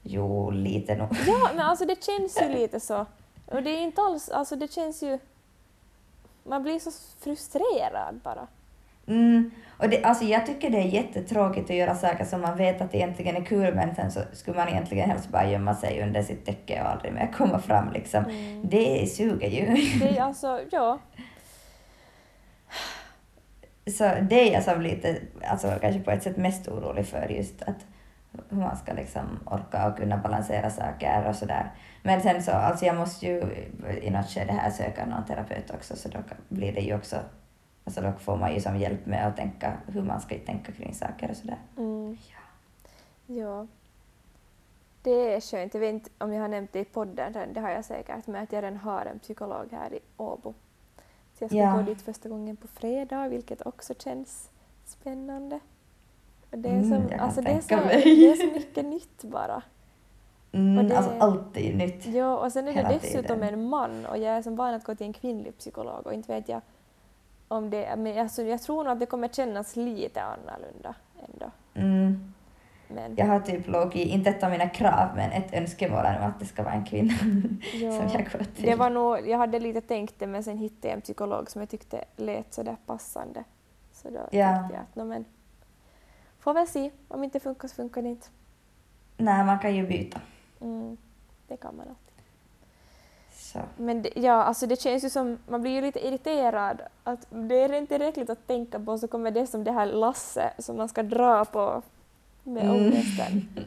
[0.04, 1.08] Jo, lite nog.
[1.26, 3.06] ja men alltså det känns ju lite så.
[3.46, 5.18] Och det är inte alls, alltså det känns ju,
[6.42, 6.90] man blir så
[7.20, 8.46] frustrerad bara.
[9.06, 9.50] Mm.
[9.78, 12.94] Och det, alltså jag tycker det är jättetråkigt att göra saker som man vet att
[12.94, 16.46] egentligen är kul men sen så skulle man egentligen helst bara gömma sig under sitt
[16.46, 18.24] täcke och aldrig mer komma fram liksom.
[18.24, 18.68] Mm.
[18.68, 19.66] Det suger ju.
[20.00, 20.98] Det är alltså, ja,
[23.86, 25.16] Så det är jag som lite,
[25.48, 27.86] alltså kanske på ett sätt mest orolig för just att
[28.48, 31.70] hur man ska liksom orka och kunna balansera saker och sådär.
[32.02, 33.40] Men sen så, alltså jag måste ju
[34.02, 36.18] i något skede här söka någon terapeut också så då
[36.48, 37.16] blir det ju också,
[37.84, 40.94] alltså då får man ju som hjälp med att tänka hur man ska tänka kring
[40.94, 41.58] saker och sådär.
[41.76, 42.16] Mm.
[43.26, 43.66] Ja.
[45.02, 45.74] Det är skönt.
[45.74, 48.42] Jag vet inte om jag har nämnt det i podden det har jag säkert, men
[48.42, 50.54] att jag redan har en psykolog här i Åbo.
[51.38, 51.76] Så jag ska Ja.
[51.76, 54.50] gå dit första gången på fredag, vilket också känns
[54.84, 55.60] spännande.
[56.56, 58.02] Det, är Mm, som, kan alltså det, är så, mig.
[58.04, 59.62] det är så mycket nytt bara.
[60.52, 62.06] Mm, Och det- Alltså allt är ju nytt.
[62.06, 63.54] Ja, och sen är det dessutom tiden.
[63.54, 66.32] en man och jag är som van att gå till en kvinnlig psykolog och inte
[66.34, 66.60] vet jag
[67.48, 70.94] om det, men alltså, jag tror nog att det kommer kännas lite annorlunda
[71.32, 71.50] ändå.
[71.74, 72.32] Mm.
[72.88, 76.40] Men, Jag har typ låg inte ett av mina krav, men ett önskemål är att
[76.40, 77.12] det ska vara en kvinna
[77.74, 77.92] Ja.
[77.92, 78.64] som jag går till.
[78.66, 81.60] Det var nog, jag hade lite tänkt det men sen hittade jag en psykolog som
[81.62, 83.44] jag tyckte lät sådär passande.
[83.92, 84.46] Så då Ja.
[84.56, 85.24] tänkte jag att no, men,
[86.44, 88.26] får väl se, om det inte funkar så funkar det inte.
[89.16, 90.20] Nej, man kan ju byta.
[90.60, 90.96] Mm,
[91.48, 92.14] det kan man alltid.
[93.32, 93.58] Så.
[93.76, 97.60] Men det, ja, alltså det känns ju som, man blir ju lite irriterad att det
[97.60, 100.88] är inte tillräckligt att tänka på så kommer det som det här lasse som man
[100.88, 101.82] ska dra på
[102.42, 102.76] med Mm.
[102.76, 103.48] ångesten.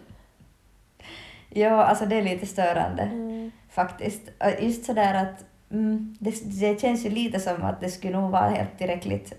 [1.50, 3.52] Ja, alltså det är lite störande Mm.
[3.70, 4.22] faktiskt.
[4.60, 8.50] Just sådär att mm, det, det känns ju lite som att det skulle nog vara
[8.50, 9.34] helt tillräckligt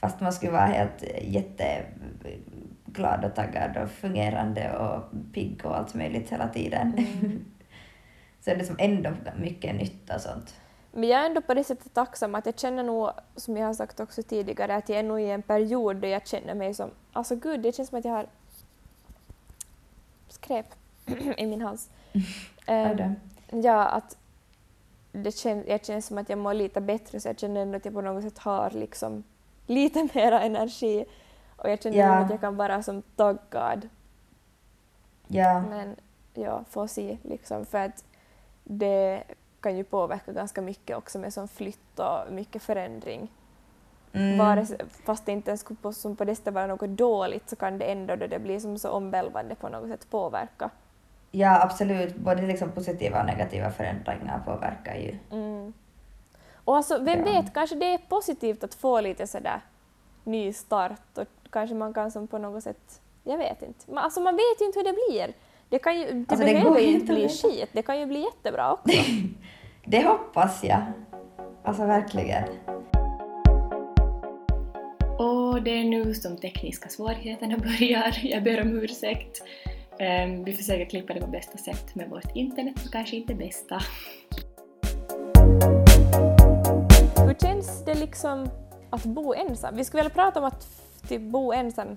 [0.00, 1.02] fast man skulle vara helt
[2.98, 6.94] jätteglad och taggad och fungerande och pigg och allt möjligt hela tiden.
[6.98, 7.44] Mm.
[8.40, 10.54] så är det som ändå mycket nytta och sånt.
[10.92, 13.74] Men jag är ändå på det sättet tacksam att jag känner nog, som jag har
[13.74, 16.90] sagt också tidigare, att jag är nog i en period där jag känner mig som,
[17.12, 18.26] alltså gud, det känns som att jag har
[20.28, 20.66] skräp
[21.36, 21.90] i min hals.
[22.70, 23.14] Um,
[23.62, 24.16] ja, att
[25.12, 27.84] det känns, jag känner som att jag mår lite bättre så jag känner ändå att
[27.84, 29.24] jag på något sätt har liksom
[29.66, 31.04] lite mera energi
[31.58, 32.12] och jag känner Ja.
[32.14, 33.88] att jag kan vara som taggad.
[35.26, 35.96] Ja, Men
[36.34, 38.04] ja, får se liksom för att
[38.64, 39.22] det
[39.60, 43.28] kan ju påverka ganska mycket också med som flytt och mycket förändring.
[44.12, 44.66] mm, Vare
[45.04, 48.16] fast det inte ens på, som på det vara något dåligt så kan det ändå
[48.16, 50.70] då det blir som så omvälvande på något sätt påverka.
[51.30, 52.16] ja, absolut.
[52.16, 55.18] Både liksom positiva och negativa förändringar påverkar ju.
[55.30, 55.72] Mm.
[56.64, 57.24] Och alltså, vem Ja.
[57.24, 59.60] vet, kanske det är positivt att få lite sådär
[60.24, 63.90] ny start och kanske man kan som på något sätt, jag vet inte.
[63.90, 65.34] Man, alltså man vet ju inte hur det blir.
[65.68, 68.06] Det, kan ju, det Alltså, det behöver går ju inte bli skit, det kan ju
[68.06, 68.98] bli jättebra också.
[69.90, 70.82] Det hoppas jag.
[71.64, 72.44] Alltså verkligen.
[75.18, 78.18] Och det är nu som tekniska svårigheterna börjar.
[78.22, 79.42] Jag ber om ursäkt.
[79.98, 83.80] Ehm, vi försöker klippa det på bästa sätt med vårt internet, så kanske inte bästa.
[87.26, 88.48] Hur känns det liksom
[88.90, 89.76] att bo ensam?
[89.76, 91.96] Vi skulle väl prata om att typ bo ensam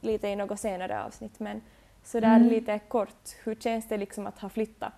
[0.00, 1.60] lite i något senare avsnitt, men
[2.04, 2.48] sådär Mm.
[2.48, 4.92] lite kort, hur känns det liksom att ha flyttat?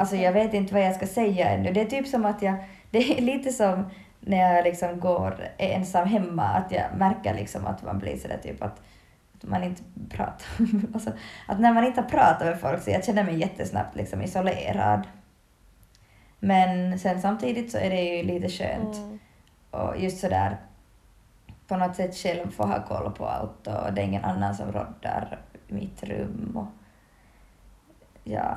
[0.00, 1.72] Alltså jag vet inte vad jag ska säga ännu.
[1.72, 2.54] Det är typ som att jag,
[2.90, 3.84] det är lite som
[4.20, 8.62] när jag liksom går ensam hemma, att jag märker liksom att man blir sådär typ
[8.62, 8.82] att,
[9.34, 10.46] att man inte pratar.
[10.94, 11.10] alltså,
[11.48, 15.02] att när man inte pratar med folk så jag känner mig jättesnabbt liksom isolerad.
[16.38, 19.18] Men sen samtidigt så är det ju lite skönt Mm.
[19.70, 20.56] och just sådär
[21.74, 24.72] på något sätt själv få ha koll på allt och det är ingen annan som
[24.72, 26.66] råddar i mitt rum och
[28.24, 28.56] ja.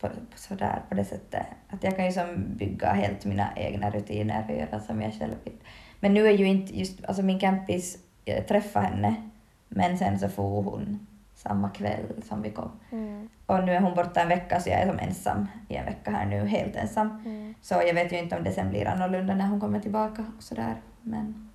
[0.00, 1.46] På, på sådär på det sättet.
[1.68, 5.34] Att jag kan ju som bygga helt mina egna rutiner och göra som jag själv
[5.44, 5.56] vill.
[6.00, 9.30] Men nu är ju inte just, alltså min campis, jag träffade henne
[9.68, 12.70] men sen så for hon samma kväll som vi kom.
[12.92, 13.28] Mm.
[13.46, 16.10] Och nu är hon borta en vecka så jag är som ensam i en vecka
[16.10, 17.22] här nu, helt ensam.
[17.24, 17.47] Mm.
[17.62, 20.42] Så jag vet ju inte om det sen blir annorlunda när hon kommer tillbaka och
[20.42, 20.76] sådär.
[21.02, 21.50] Men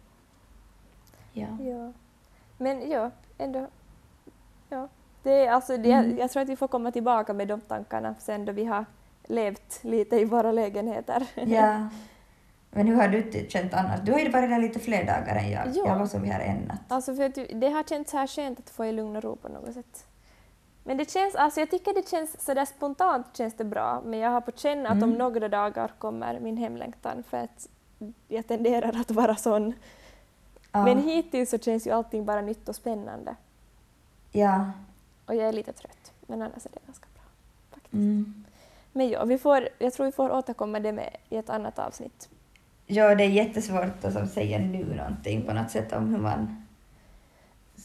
[1.34, 1.48] ja.
[1.62, 1.94] Ja.
[2.58, 3.68] Men ja, ändå.
[4.70, 4.88] Ja.
[5.24, 6.18] Det är, alltså, det, Mm.
[6.18, 8.86] Jag tror att vi får komma tillbaka med de tankarna sen då vi har
[9.24, 11.28] levt lite i våra lägenheter.
[11.36, 11.88] ja.
[12.76, 14.00] Men hur har du känt annars?
[14.02, 15.68] Du har ju varit där lite fler dagar än jag.
[15.68, 15.88] Ja.
[15.88, 16.80] Jag var som här en natt.
[16.88, 19.48] Alltså för att det har känts här skönt att få i lugn och ro på
[19.48, 20.06] något sätt.
[20.84, 24.30] Men det känns, alltså jag tycker det känns sådär spontant känns det bra, men jag
[24.30, 25.18] har på känn att om Mm.
[25.18, 27.70] några dagar kommer min hemlängtan för att
[28.28, 29.74] jag tenderar att vara sån.
[30.72, 30.86] Ja.
[30.86, 33.36] Men hittills så känns ju allting bara nytt och spännande.
[34.32, 34.72] Ja.
[35.26, 37.24] Och jag är lite trött, men annars är det ganska bra.
[37.72, 37.94] Faktiskt.
[37.94, 38.44] Mm.
[38.92, 42.30] Men ja, vi får, jag tror vi får återkomma det med i ett annat avsnitt.
[42.86, 46.63] Ja, det är jättesvårt att säga nu någonting på något sätt om hur man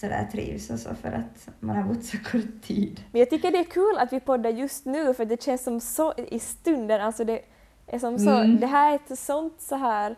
[0.00, 3.00] sådär trivs och så för att man har bott så kort tid.
[3.12, 5.80] Men jag tycker det är kul att vi poddar just nu för det känns som
[5.80, 7.40] så i stunden, alltså det
[7.87, 8.61] är som så, Mm.
[8.61, 10.16] det här är ett sånt så här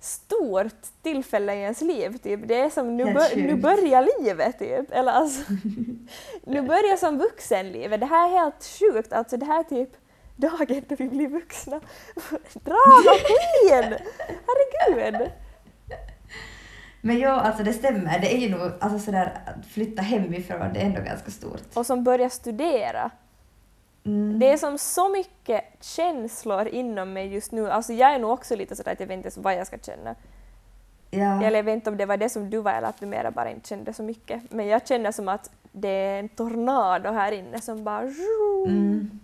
[0.00, 2.40] stort tillfälle i ens liv typ.
[2.48, 4.90] Det är som nu, bör, nu börjar livet typ.
[4.92, 5.52] Eller alltså,
[6.44, 8.00] nu börjar som vuxenlivet.
[8.00, 9.90] Det här är helt sjukt, alltså det här är typ
[10.36, 11.80] dagen då vi blir vuxna.
[12.52, 13.94] Drama queen!
[14.46, 15.30] Herregud!
[17.06, 18.18] Men ja, alltså det stämmer.
[18.18, 21.62] Det är ju nog, alltså sådär att flytta hemifrån, det är ändå ganska stort.
[21.74, 23.10] Och som börjar studera.
[24.04, 24.38] Mm.
[24.38, 27.70] Det är som så mycket känslor inom mig just nu.
[27.70, 29.78] Alltså jag är nog också lite sådär att jag vet inte ens vad jag ska
[29.78, 30.14] känna.
[31.10, 31.42] ja.
[31.42, 33.30] Eller jag vet inte om det var det som du var eller att du mera
[33.30, 34.52] bara inte kände så mycket.
[34.52, 38.10] Men jag känner som att det är en tornado här inne som bara...
[38.66, 39.20] Mm.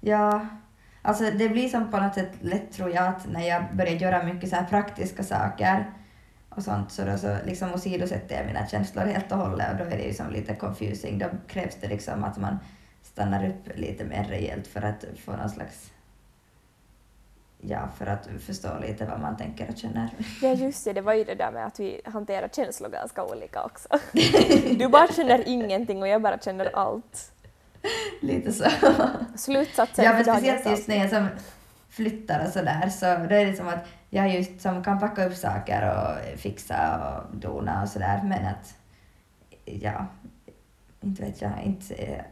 [0.00, 0.46] Ja,
[1.02, 4.22] alltså det blir som på något sätt lätt tror jag att när jag börjar göra
[4.22, 5.86] mycket så här praktiska saker
[6.56, 9.84] och sånt så då så liksom åsidosätter jag mina känslor helt och hållet och då
[9.84, 11.18] är det ju som lite confusing.
[11.18, 12.58] Då krävs det liksom att man
[13.02, 15.92] stannar upp lite mer rejält för att få någon slags
[17.64, 20.08] Ja, för att förstå lite vad man tänker och känner.
[20.42, 23.62] Ja just det, det var ju det där med att vi hanterar känslor ganska olika
[23.62, 23.88] också.
[24.78, 27.32] Du bara känner ingenting och jag bara känner allt.
[28.20, 28.64] lite så.
[29.36, 31.26] Slutsatsen Ja, men speciellt just när jag som
[31.88, 35.34] flyttar och sådär så då är det som att jag just som kan packa upp
[35.34, 38.74] saker och fixa och dona och sådär men att
[39.64, 40.06] ja,
[41.00, 42.24] inte vet jag, inte eh,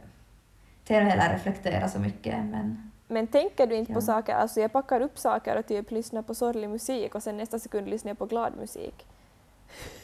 [0.83, 4.01] till med reflektera så mycket men Men tänker du inte på Ja.
[4.01, 7.59] saker, alltså jag packar upp saker och typ lyssnar på sorglig musik och sen nästa
[7.59, 9.05] sekund lyssnar jag på glad musik.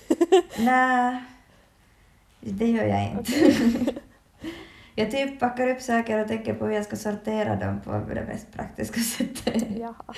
[0.59, 1.23] nej,
[2.39, 3.31] det gör jag inte.
[4.95, 8.25] jag typ packar upp saker och tänker på hur jag ska sortera dem på det
[8.25, 9.63] mest praktiska sättet.
[9.77, 10.13] Jaha.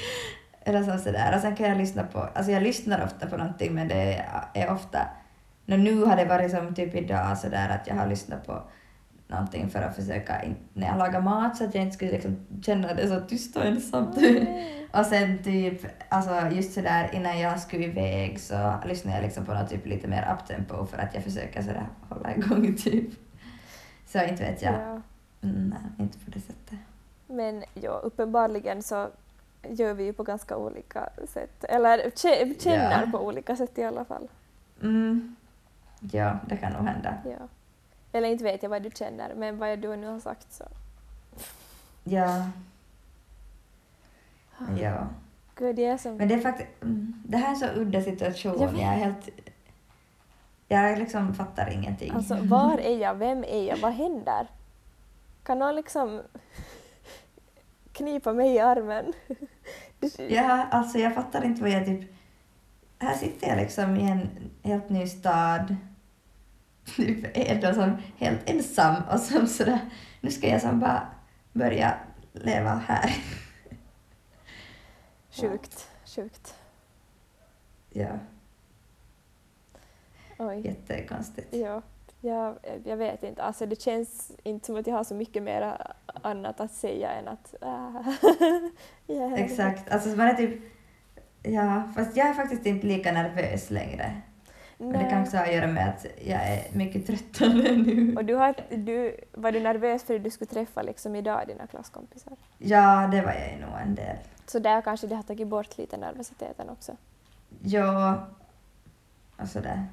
[0.70, 1.36] Eller så sådär.
[1.36, 4.72] Och sen kan jag lyssna på, alltså jag lyssnar ofta på någonting men det är
[4.72, 5.08] ofta,
[5.66, 8.62] nu har det varit som typ idag sådär att jag har lyssnat på
[9.28, 10.42] någonting för att försöka,
[10.74, 13.66] när jag lagar mat så att jag inte skulle liksom känna det så tyst och
[13.66, 14.18] ensamt.
[14.92, 19.54] och sen typ, alltså just sådär innan jag skulle iväg så lyssnar jag liksom på
[19.54, 23.10] något typ lite mer uptempo för att jag försöker sådär hålla igång typ.
[24.06, 24.74] Så inte vet jag.
[24.74, 25.02] Ja.
[25.42, 26.80] Mm, nej, inte på det sättet.
[27.28, 29.10] Men ja, uppenbarligen så
[29.64, 31.64] gör vi ju på ganska olika sätt.
[31.64, 33.12] Eller kä- känner Ja.
[33.12, 34.28] på olika sätt i alla fall.
[34.82, 35.36] Mm.
[36.12, 37.14] Ja, det kan nog hända.
[37.26, 37.48] Ja.
[38.12, 40.64] Eller inte vet jag vad du känner, men vad du nu har sagt så.
[42.04, 42.46] Ja.
[44.80, 45.08] Ja.
[45.56, 46.16] Gud, jag är som...
[46.18, 48.52] Men det är faktiskt, mm, det här är så udda situation.
[48.60, 48.82] Jag Jag, vet.
[48.82, 49.30] är helt,
[50.68, 52.12] jag liksom fattar ingenting.
[52.12, 53.16] Alltså, var är jag?
[53.16, 53.78] Vem är jag?
[53.78, 54.48] Vad händer?
[55.44, 56.22] Kan någon liksom
[58.00, 59.14] knipa mig i armen?
[60.30, 62.10] Ja, alltså jag fattar inte vad jag typ...
[63.00, 64.30] Här sitter jag liksom i en
[64.64, 65.76] helt ny stad.
[66.96, 69.80] Typ är då som helt ensam och som sådär,
[70.22, 71.08] nu ska jag som bara
[71.54, 71.94] börja
[72.34, 73.16] leva här.
[75.30, 76.56] Sjukt, sjukt.
[77.90, 78.20] Ja,
[80.38, 80.62] Oj.
[80.66, 81.54] jättekonstigt.
[81.54, 81.82] Ja,
[82.22, 83.44] jag, jag vet inte.
[83.44, 87.28] Alltså det känns inte som att jag har så mycket mer annat att säga än
[87.28, 87.56] att...
[87.62, 88.14] Äh,
[89.16, 89.34] yeah.
[89.34, 90.62] Exakt, alltså man är typ...
[91.44, 94.22] Ja, fast jag är faktiskt inte lika nervös längre.
[94.78, 95.10] Men det Nej.
[95.10, 98.16] kan också ha att göra med att jag är mycket tröttare nu.
[98.16, 101.68] Och du har, du, var du nervös för att du skulle träffa liksom idag dina
[101.68, 102.34] klasskompisar?
[102.58, 104.18] Ja, det var jag ju nog en del.
[104.46, 106.96] Så där kanske det har tagit bort lite nervositeten också.
[107.62, 108.28] Ja,
[109.38, 109.88] och sådär.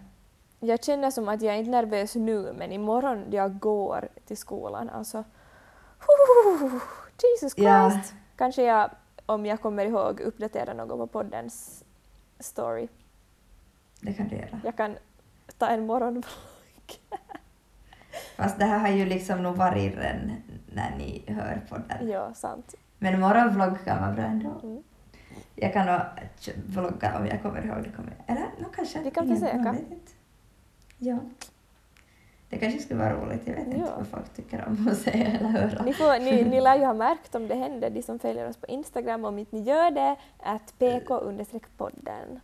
[0.61, 4.37] Jag känner som att jag är inte nervös nu, men imorgon när jag går till
[4.37, 5.25] skolan, alltså...
[7.23, 7.57] Jesus Christ!
[7.57, 8.01] Ja.
[8.37, 8.91] Kanske jag,
[9.27, 11.85] om jag kommer ihåg, uppdaterar något på poddens
[12.39, 12.89] story.
[14.01, 14.61] Det kan du göra.
[14.65, 14.97] Jag kan
[15.59, 16.25] ta en morgonvlogg.
[18.37, 20.33] Fast det här har ju liksom nog varit redan
[20.73, 22.09] när ni hör på den.
[22.09, 22.75] Ja, sant.
[22.99, 24.61] Men morgonvlogg kan vara bra ändå.
[24.63, 24.83] Mm.
[25.55, 26.01] Jag kan nog
[26.67, 27.91] vlogga om jag kommer ihåg det.
[27.91, 28.15] Kommer.
[28.27, 29.03] Eller no, kanske.
[29.03, 29.77] Vi kan försöka.
[31.01, 31.11] Inte.
[31.11, 31.19] Ja.
[32.49, 33.41] Det kanske skulle vara roligt.
[33.45, 33.95] Jag vet inte Ja.
[33.97, 35.83] vad folk tycker om att se eller höra.
[35.85, 38.57] Ni, får, ni, ni lär ju ha märkt om det händer, de som följer oss
[38.57, 39.25] på Instagram.
[39.25, 42.41] Om inte ni gör det, att pk-podden.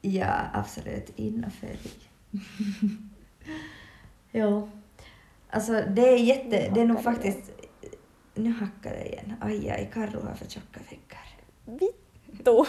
[0.00, 1.12] Ja, absolut.
[1.16, 1.90] In och följ.
[4.32, 4.70] jo.
[5.50, 6.70] Alltså det är jätte...
[6.74, 7.50] Det är nog faktiskt...
[8.34, 9.34] Nu hackar det igen.
[9.40, 11.26] Aj, aj, Carro har för tjocka väggar.
[11.64, 12.64] Vittu!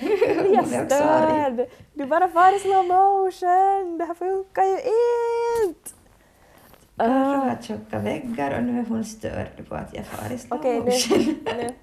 [0.00, 1.66] Jag är störd!
[1.94, 3.98] Du bara far i slow motion!
[3.98, 4.76] Det här funkar ju
[5.68, 5.90] inte!
[6.96, 7.36] Carro Ah.
[7.36, 10.80] har tjocka väggar och nu är hon störd på att jag far i slow nu,
[10.80, 11.36] motion.
[11.56, 11.74] nu,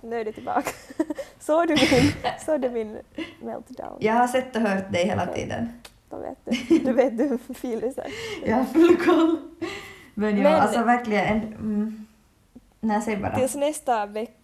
[0.00, 0.70] nu är du tillbaka.
[1.40, 2.12] Såg du min,
[2.46, 2.98] såg du min
[3.42, 3.96] meltdown?
[4.00, 5.34] Jag har sett och hört dig hela Okej.
[5.42, 5.72] tiden.
[6.10, 6.78] Då vet du.
[6.78, 8.04] Du vet du filisen.
[8.46, 9.36] Jag har full koll.
[10.14, 11.24] Men ja, Men- alltså verkligen...
[11.26, 12.06] En, mm,
[12.80, 13.36] nej, säg bara.
[13.38, 14.36] Tills nästa veck,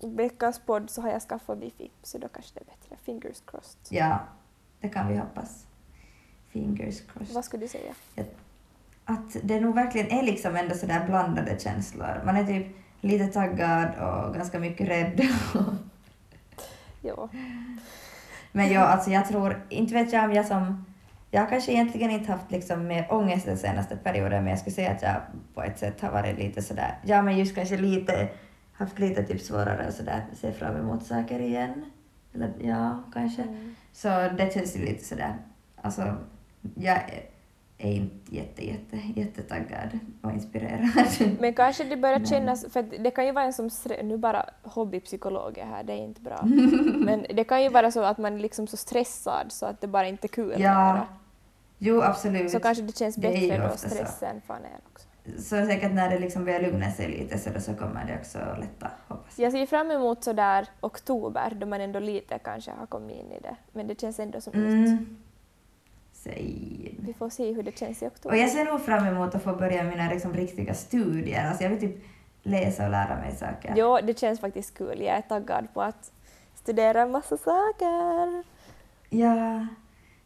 [0.00, 2.96] veckas podd så har jag skaffat wifi, så då kanske det är bättre.
[3.04, 3.80] Fingers crossed.
[3.88, 4.18] Ja,
[4.80, 5.66] det kan vi hoppas.
[6.48, 7.34] Fingers crossed.
[7.34, 7.94] Vad skulle du säga?
[9.06, 12.22] att det nog verkligen är liksom ändå sådär blandade känslor.
[12.24, 12.66] Man är typ
[13.00, 15.20] lite taggad och ganska mycket rädd.
[17.02, 17.28] Jo.
[18.52, 20.84] Men jag, alltså jag tror, inte vet jag om jag som...
[21.30, 24.74] Jag har kanske egentligen inte haft liksom mer ångest den senaste perioden men jag skulle
[24.74, 25.16] säga att jag
[25.54, 28.28] på ett sätt har varit lite sådär, ja men just kanske lite,
[28.76, 31.84] haft lite typ svårare att sådär se fram emot saker igen.
[32.34, 33.42] Eller ja, kanske.
[33.42, 33.74] Mm.
[33.92, 35.36] Så det känns ju lite sådär,
[35.82, 36.14] alltså
[36.74, 37.22] jag är,
[37.78, 40.88] är inte jätte, jätte, jättetaggad och inspirerad.
[41.40, 43.70] Men kanske det börjar kännas, för det kan ju vara en som
[44.02, 46.40] nu bara hobbypsykologer här, det är inte bra.
[47.04, 49.86] Men det kan ju vara så att man är liksom så stressad så att det
[49.86, 51.06] bara inte är kul Ja, mera.
[51.78, 52.50] jo absolut.
[52.50, 53.94] Så kanske det känns Det är bättre då ofta så.
[53.94, 55.05] stressen far ner också.
[55.38, 58.38] Så säkert när det liksom börjar lugna sig lite så, då så kommer det också
[58.38, 59.52] lätta, hoppas jag.
[59.52, 63.40] Ser fram emot så där oktober då man ändå lite kanske har kommit in i
[63.40, 63.56] det.
[63.72, 64.88] Men det känns ändå som nytt.
[64.88, 65.16] Mm.
[66.12, 66.90] Same.
[66.98, 68.36] Vi får se hur det känns i oktober.
[68.36, 71.48] Och jag ser nog fram emot att få börja mina liksom riktiga studier.
[71.48, 71.96] Alltså jag vill typ
[72.42, 73.74] läsa och lära mig saker.
[73.76, 75.00] Jo, det känns faktiskt kul.
[75.00, 76.12] Jag är taggad på att
[76.54, 78.42] studera en massa saker.
[79.10, 79.66] Ja,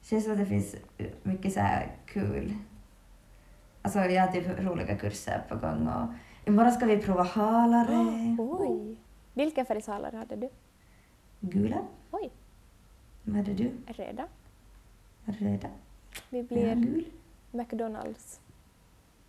[0.02, 0.76] känns som att det finns
[1.22, 2.54] mycket så här kul
[3.82, 6.08] Alltså jag har typ roliga kurser på gång och
[6.48, 8.36] imorgon ska vi prova halare.
[8.38, 8.96] Oj.
[9.34, 10.48] Vilken färgsalare hade du?
[11.40, 11.76] Gula.
[12.10, 12.30] Oj,
[13.24, 13.70] Vad hade du?
[13.86, 14.24] röda.
[15.24, 15.68] Röda.
[16.30, 17.04] Vi Ja, blir gul.
[17.50, 18.40] McDonalds.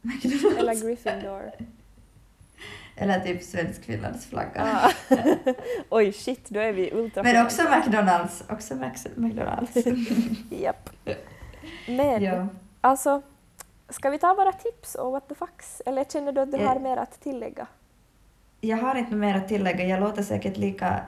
[0.01, 0.57] McDonald's.
[0.59, 1.51] Eller Gryffindor.
[2.95, 4.61] Eller typ svensk finlandsflagga.
[4.83, 4.91] Ah.
[5.89, 8.43] Oj, shit, då är vi ultra Men också McDonalds.
[8.49, 9.71] Också Max McDonalds.
[10.49, 10.89] Japp.
[11.87, 12.47] Men, ja.
[12.81, 13.21] alltså,
[13.91, 15.81] ska vi ta våra tips och what the fucks?
[15.85, 16.67] Eller känner du att du Eh.
[16.67, 17.67] har mer att tillägga?
[18.61, 19.83] Jag har inte mer att tillägga.
[19.85, 21.01] Jag låter säkert lika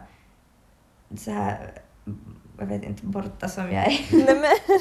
[1.18, 1.72] så här,
[2.60, 4.00] jag vet inte, borta som jag är.
[4.26, 4.80] Nej men,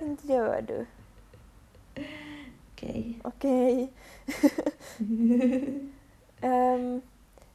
[0.08, 0.86] inte gör du.
[2.72, 3.20] Okej.
[3.24, 3.92] Okej.
[6.40, 7.02] Ehm,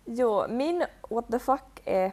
[0.05, 2.11] jo, min what the fuck är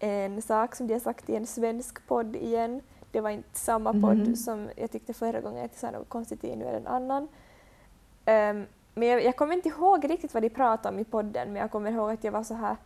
[0.00, 2.80] en sak som de har sagt i en svensk podd igen.
[3.10, 4.36] Det var inte samma podd Mhm.
[4.36, 6.86] som jag tyckte förra gången att jag sa något konstigt i, nu är det en
[6.86, 7.28] annan.
[8.24, 11.62] Ehm, men jag, jag kommer inte ihåg riktigt vad de pratade om i podden, men
[11.62, 12.76] jag kommer ihåg att jag var så här,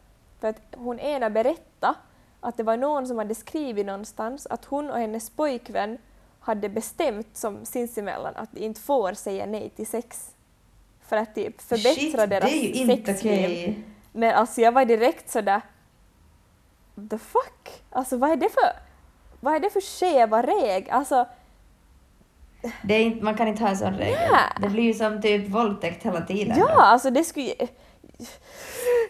[0.40, 1.94] för att hon ena berättade
[2.40, 5.98] att det var någon som hade skrivit någonstans att hon och hennes pojkvän
[6.40, 10.34] hade bestämt som sinsemellan att de inte får säga nej till sex
[11.00, 13.44] för att typ förbättra Shit, deras ju inte sexliv.
[13.44, 13.84] okej.
[14.12, 15.60] Men alltså jag var direkt sådär
[17.10, 17.82] the fuck?
[17.90, 18.72] Alltså vad är det för,
[19.42, 20.90] vad är det för skeva reg?
[20.90, 21.26] Alltså
[22.84, 24.18] Det är inte, man kan inte ha en sån regel.
[24.30, 24.38] Ja.
[24.62, 26.56] Det blir ju som typ våldtäkt hela tiden.
[26.58, 27.52] ja, alltså det skulle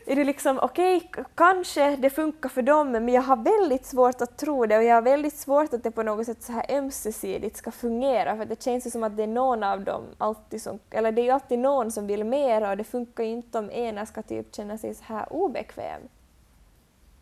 [0.06, 4.20] är det liksom okej, k- kanske det funkar för dem, men jag har väldigt svårt
[4.20, 6.66] att tro det och jag har väldigt svårt att det på något sätt så här
[6.78, 10.62] ömsesidigt ska fungera för det känns ju som att det är någon av dem alltid
[10.62, 13.58] som, eller det är ju alltid någon som vill mer och det funkar ju inte
[13.58, 16.00] om ena ska typ känna sig så här obekväm.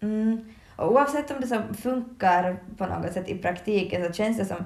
[0.01, 0.55] Mm.
[0.81, 4.57] Och oavsett om det så funkar på något sätt i praktiken så känns det som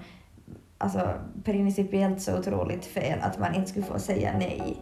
[0.78, 4.76] alltså, principiellt så otroligt fel att man inte skulle få säga nej.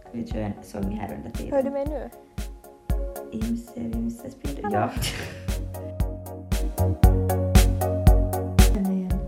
[0.00, 1.52] Ska vi köra en sång här under tiden?
[1.52, 2.10] Hör du mig nu?
[3.32, 4.72] Imse vimse spindel.
[4.72, 4.90] Ja.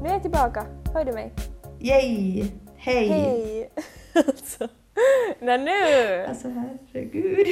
[0.02, 0.66] Nu är jag tillbaka.
[0.94, 1.32] Hör du mig?
[1.80, 2.50] Yay!
[2.76, 3.08] Hej!
[3.08, 3.63] Hej!
[5.44, 6.24] Nej nu!
[6.28, 7.46] Alltså herregud.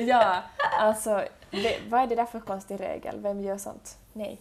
[0.06, 0.42] Ja,
[0.80, 3.20] alltså det, vad är det där för konstig regel?
[3.20, 3.98] Vem gör sånt?
[4.12, 4.40] Nej.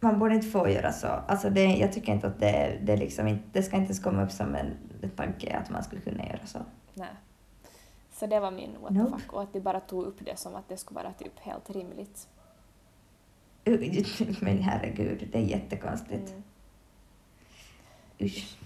[0.00, 1.06] Man borde inte få göra så.
[1.06, 4.24] Alltså det, jag tycker inte att det, det, liksom inte, det ska inte ens komma
[4.24, 6.58] upp som en, en tanke att man skulle kunna göra så.
[6.94, 7.08] Nej.
[8.12, 9.10] Så det var min what Nope.
[9.10, 11.38] the fuck och att de bara tog upp det som att det skulle vara typ
[11.38, 12.28] helt rimligt.
[14.40, 16.30] Men herregud, det är jättekonstigt.
[16.30, 16.42] Mm.
[18.20, 18.56] Usch.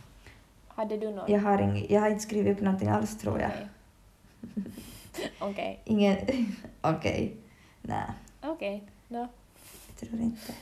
[0.75, 1.33] Hade du någon?
[1.33, 3.51] Jag har, ing, jag har inte skrivit upp någonting alls tror jag.
[3.51, 3.69] Okej.
[5.41, 5.81] Okej.
[5.85, 6.17] Ingen...
[6.81, 7.37] Okej.
[7.83, 8.11] Nej,
[8.43, 8.89] Okej.
[9.09, 9.29] nå.
[9.89, 10.53] jag tror inte.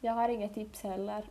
[0.00, 1.24] Jag har inget tips heller.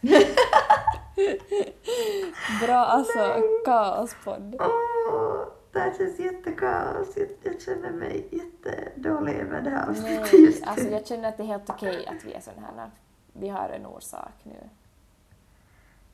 [2.66, 4.56] Bra alltså, kaospodd.
[4.60, 7.16] Åh, det här känns jättekaos.
[7.16, 11.36] Jag, jag känner mig jättedålig över det här Nej, avsnittet just alltså jag känner att
[11.36, 12.90] det är helt okej att vi är sådana här.
[13.32, 14.68] Vi har en orsak nu.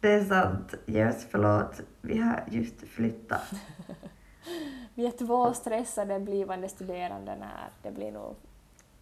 [0.05, 0.75] Det är sant.
[0.75, 1.81] Oss förlåt.
[2.01, 3.53] Vi har just flyttat.
[4.95, 7.69] Vi är två stressade blivande studerande här.
[7.83, 8.37] Det blir nog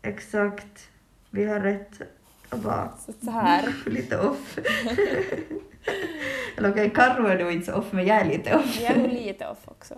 [0.02, 0.90] Exakt.
[1.30, 2.02] Vi har rätt
[2.48, 2.92] att vara
[3.22, 3.74] så här.
[3.90, 4.58] lite off.
[6.56, 8.80] Eller okej, Karro är nog inte så off, men jag är lite off.
[8.80, 9.94] Vi är lite off också.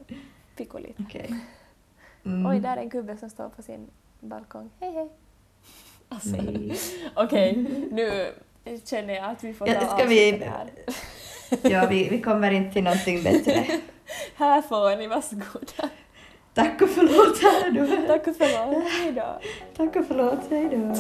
[0.57, 1.03] Pico lite.
[1.03, 1.35] Okej.
[2.25, 2.47] Mm.
[2.47, 3.91] Oj, där är en gubbe som står på sin
[4.21, 4.71] balkong.
[4.81, 5.09] Hej hej!
[6.09, 6.37] Alltså.
[7.15, 7.57] Okej,
[7.91, 8.33] nu
[8.85, 10.71] känner jag att vi får Ja, ta ska avsluta vi- det här.
[11.71, 13.65] Ja, vi, vi kommer inte till någonting bättre.
[14.37, 15.89] Här får ni, varsågoda.
[16.55, 18.07] Tack och förlåt, här.
[18.07, 18.85] Tack och förlåt.
[18.93, 19.41] Hej då.
[19.77, 20.95] Tack och förlåt, hej då.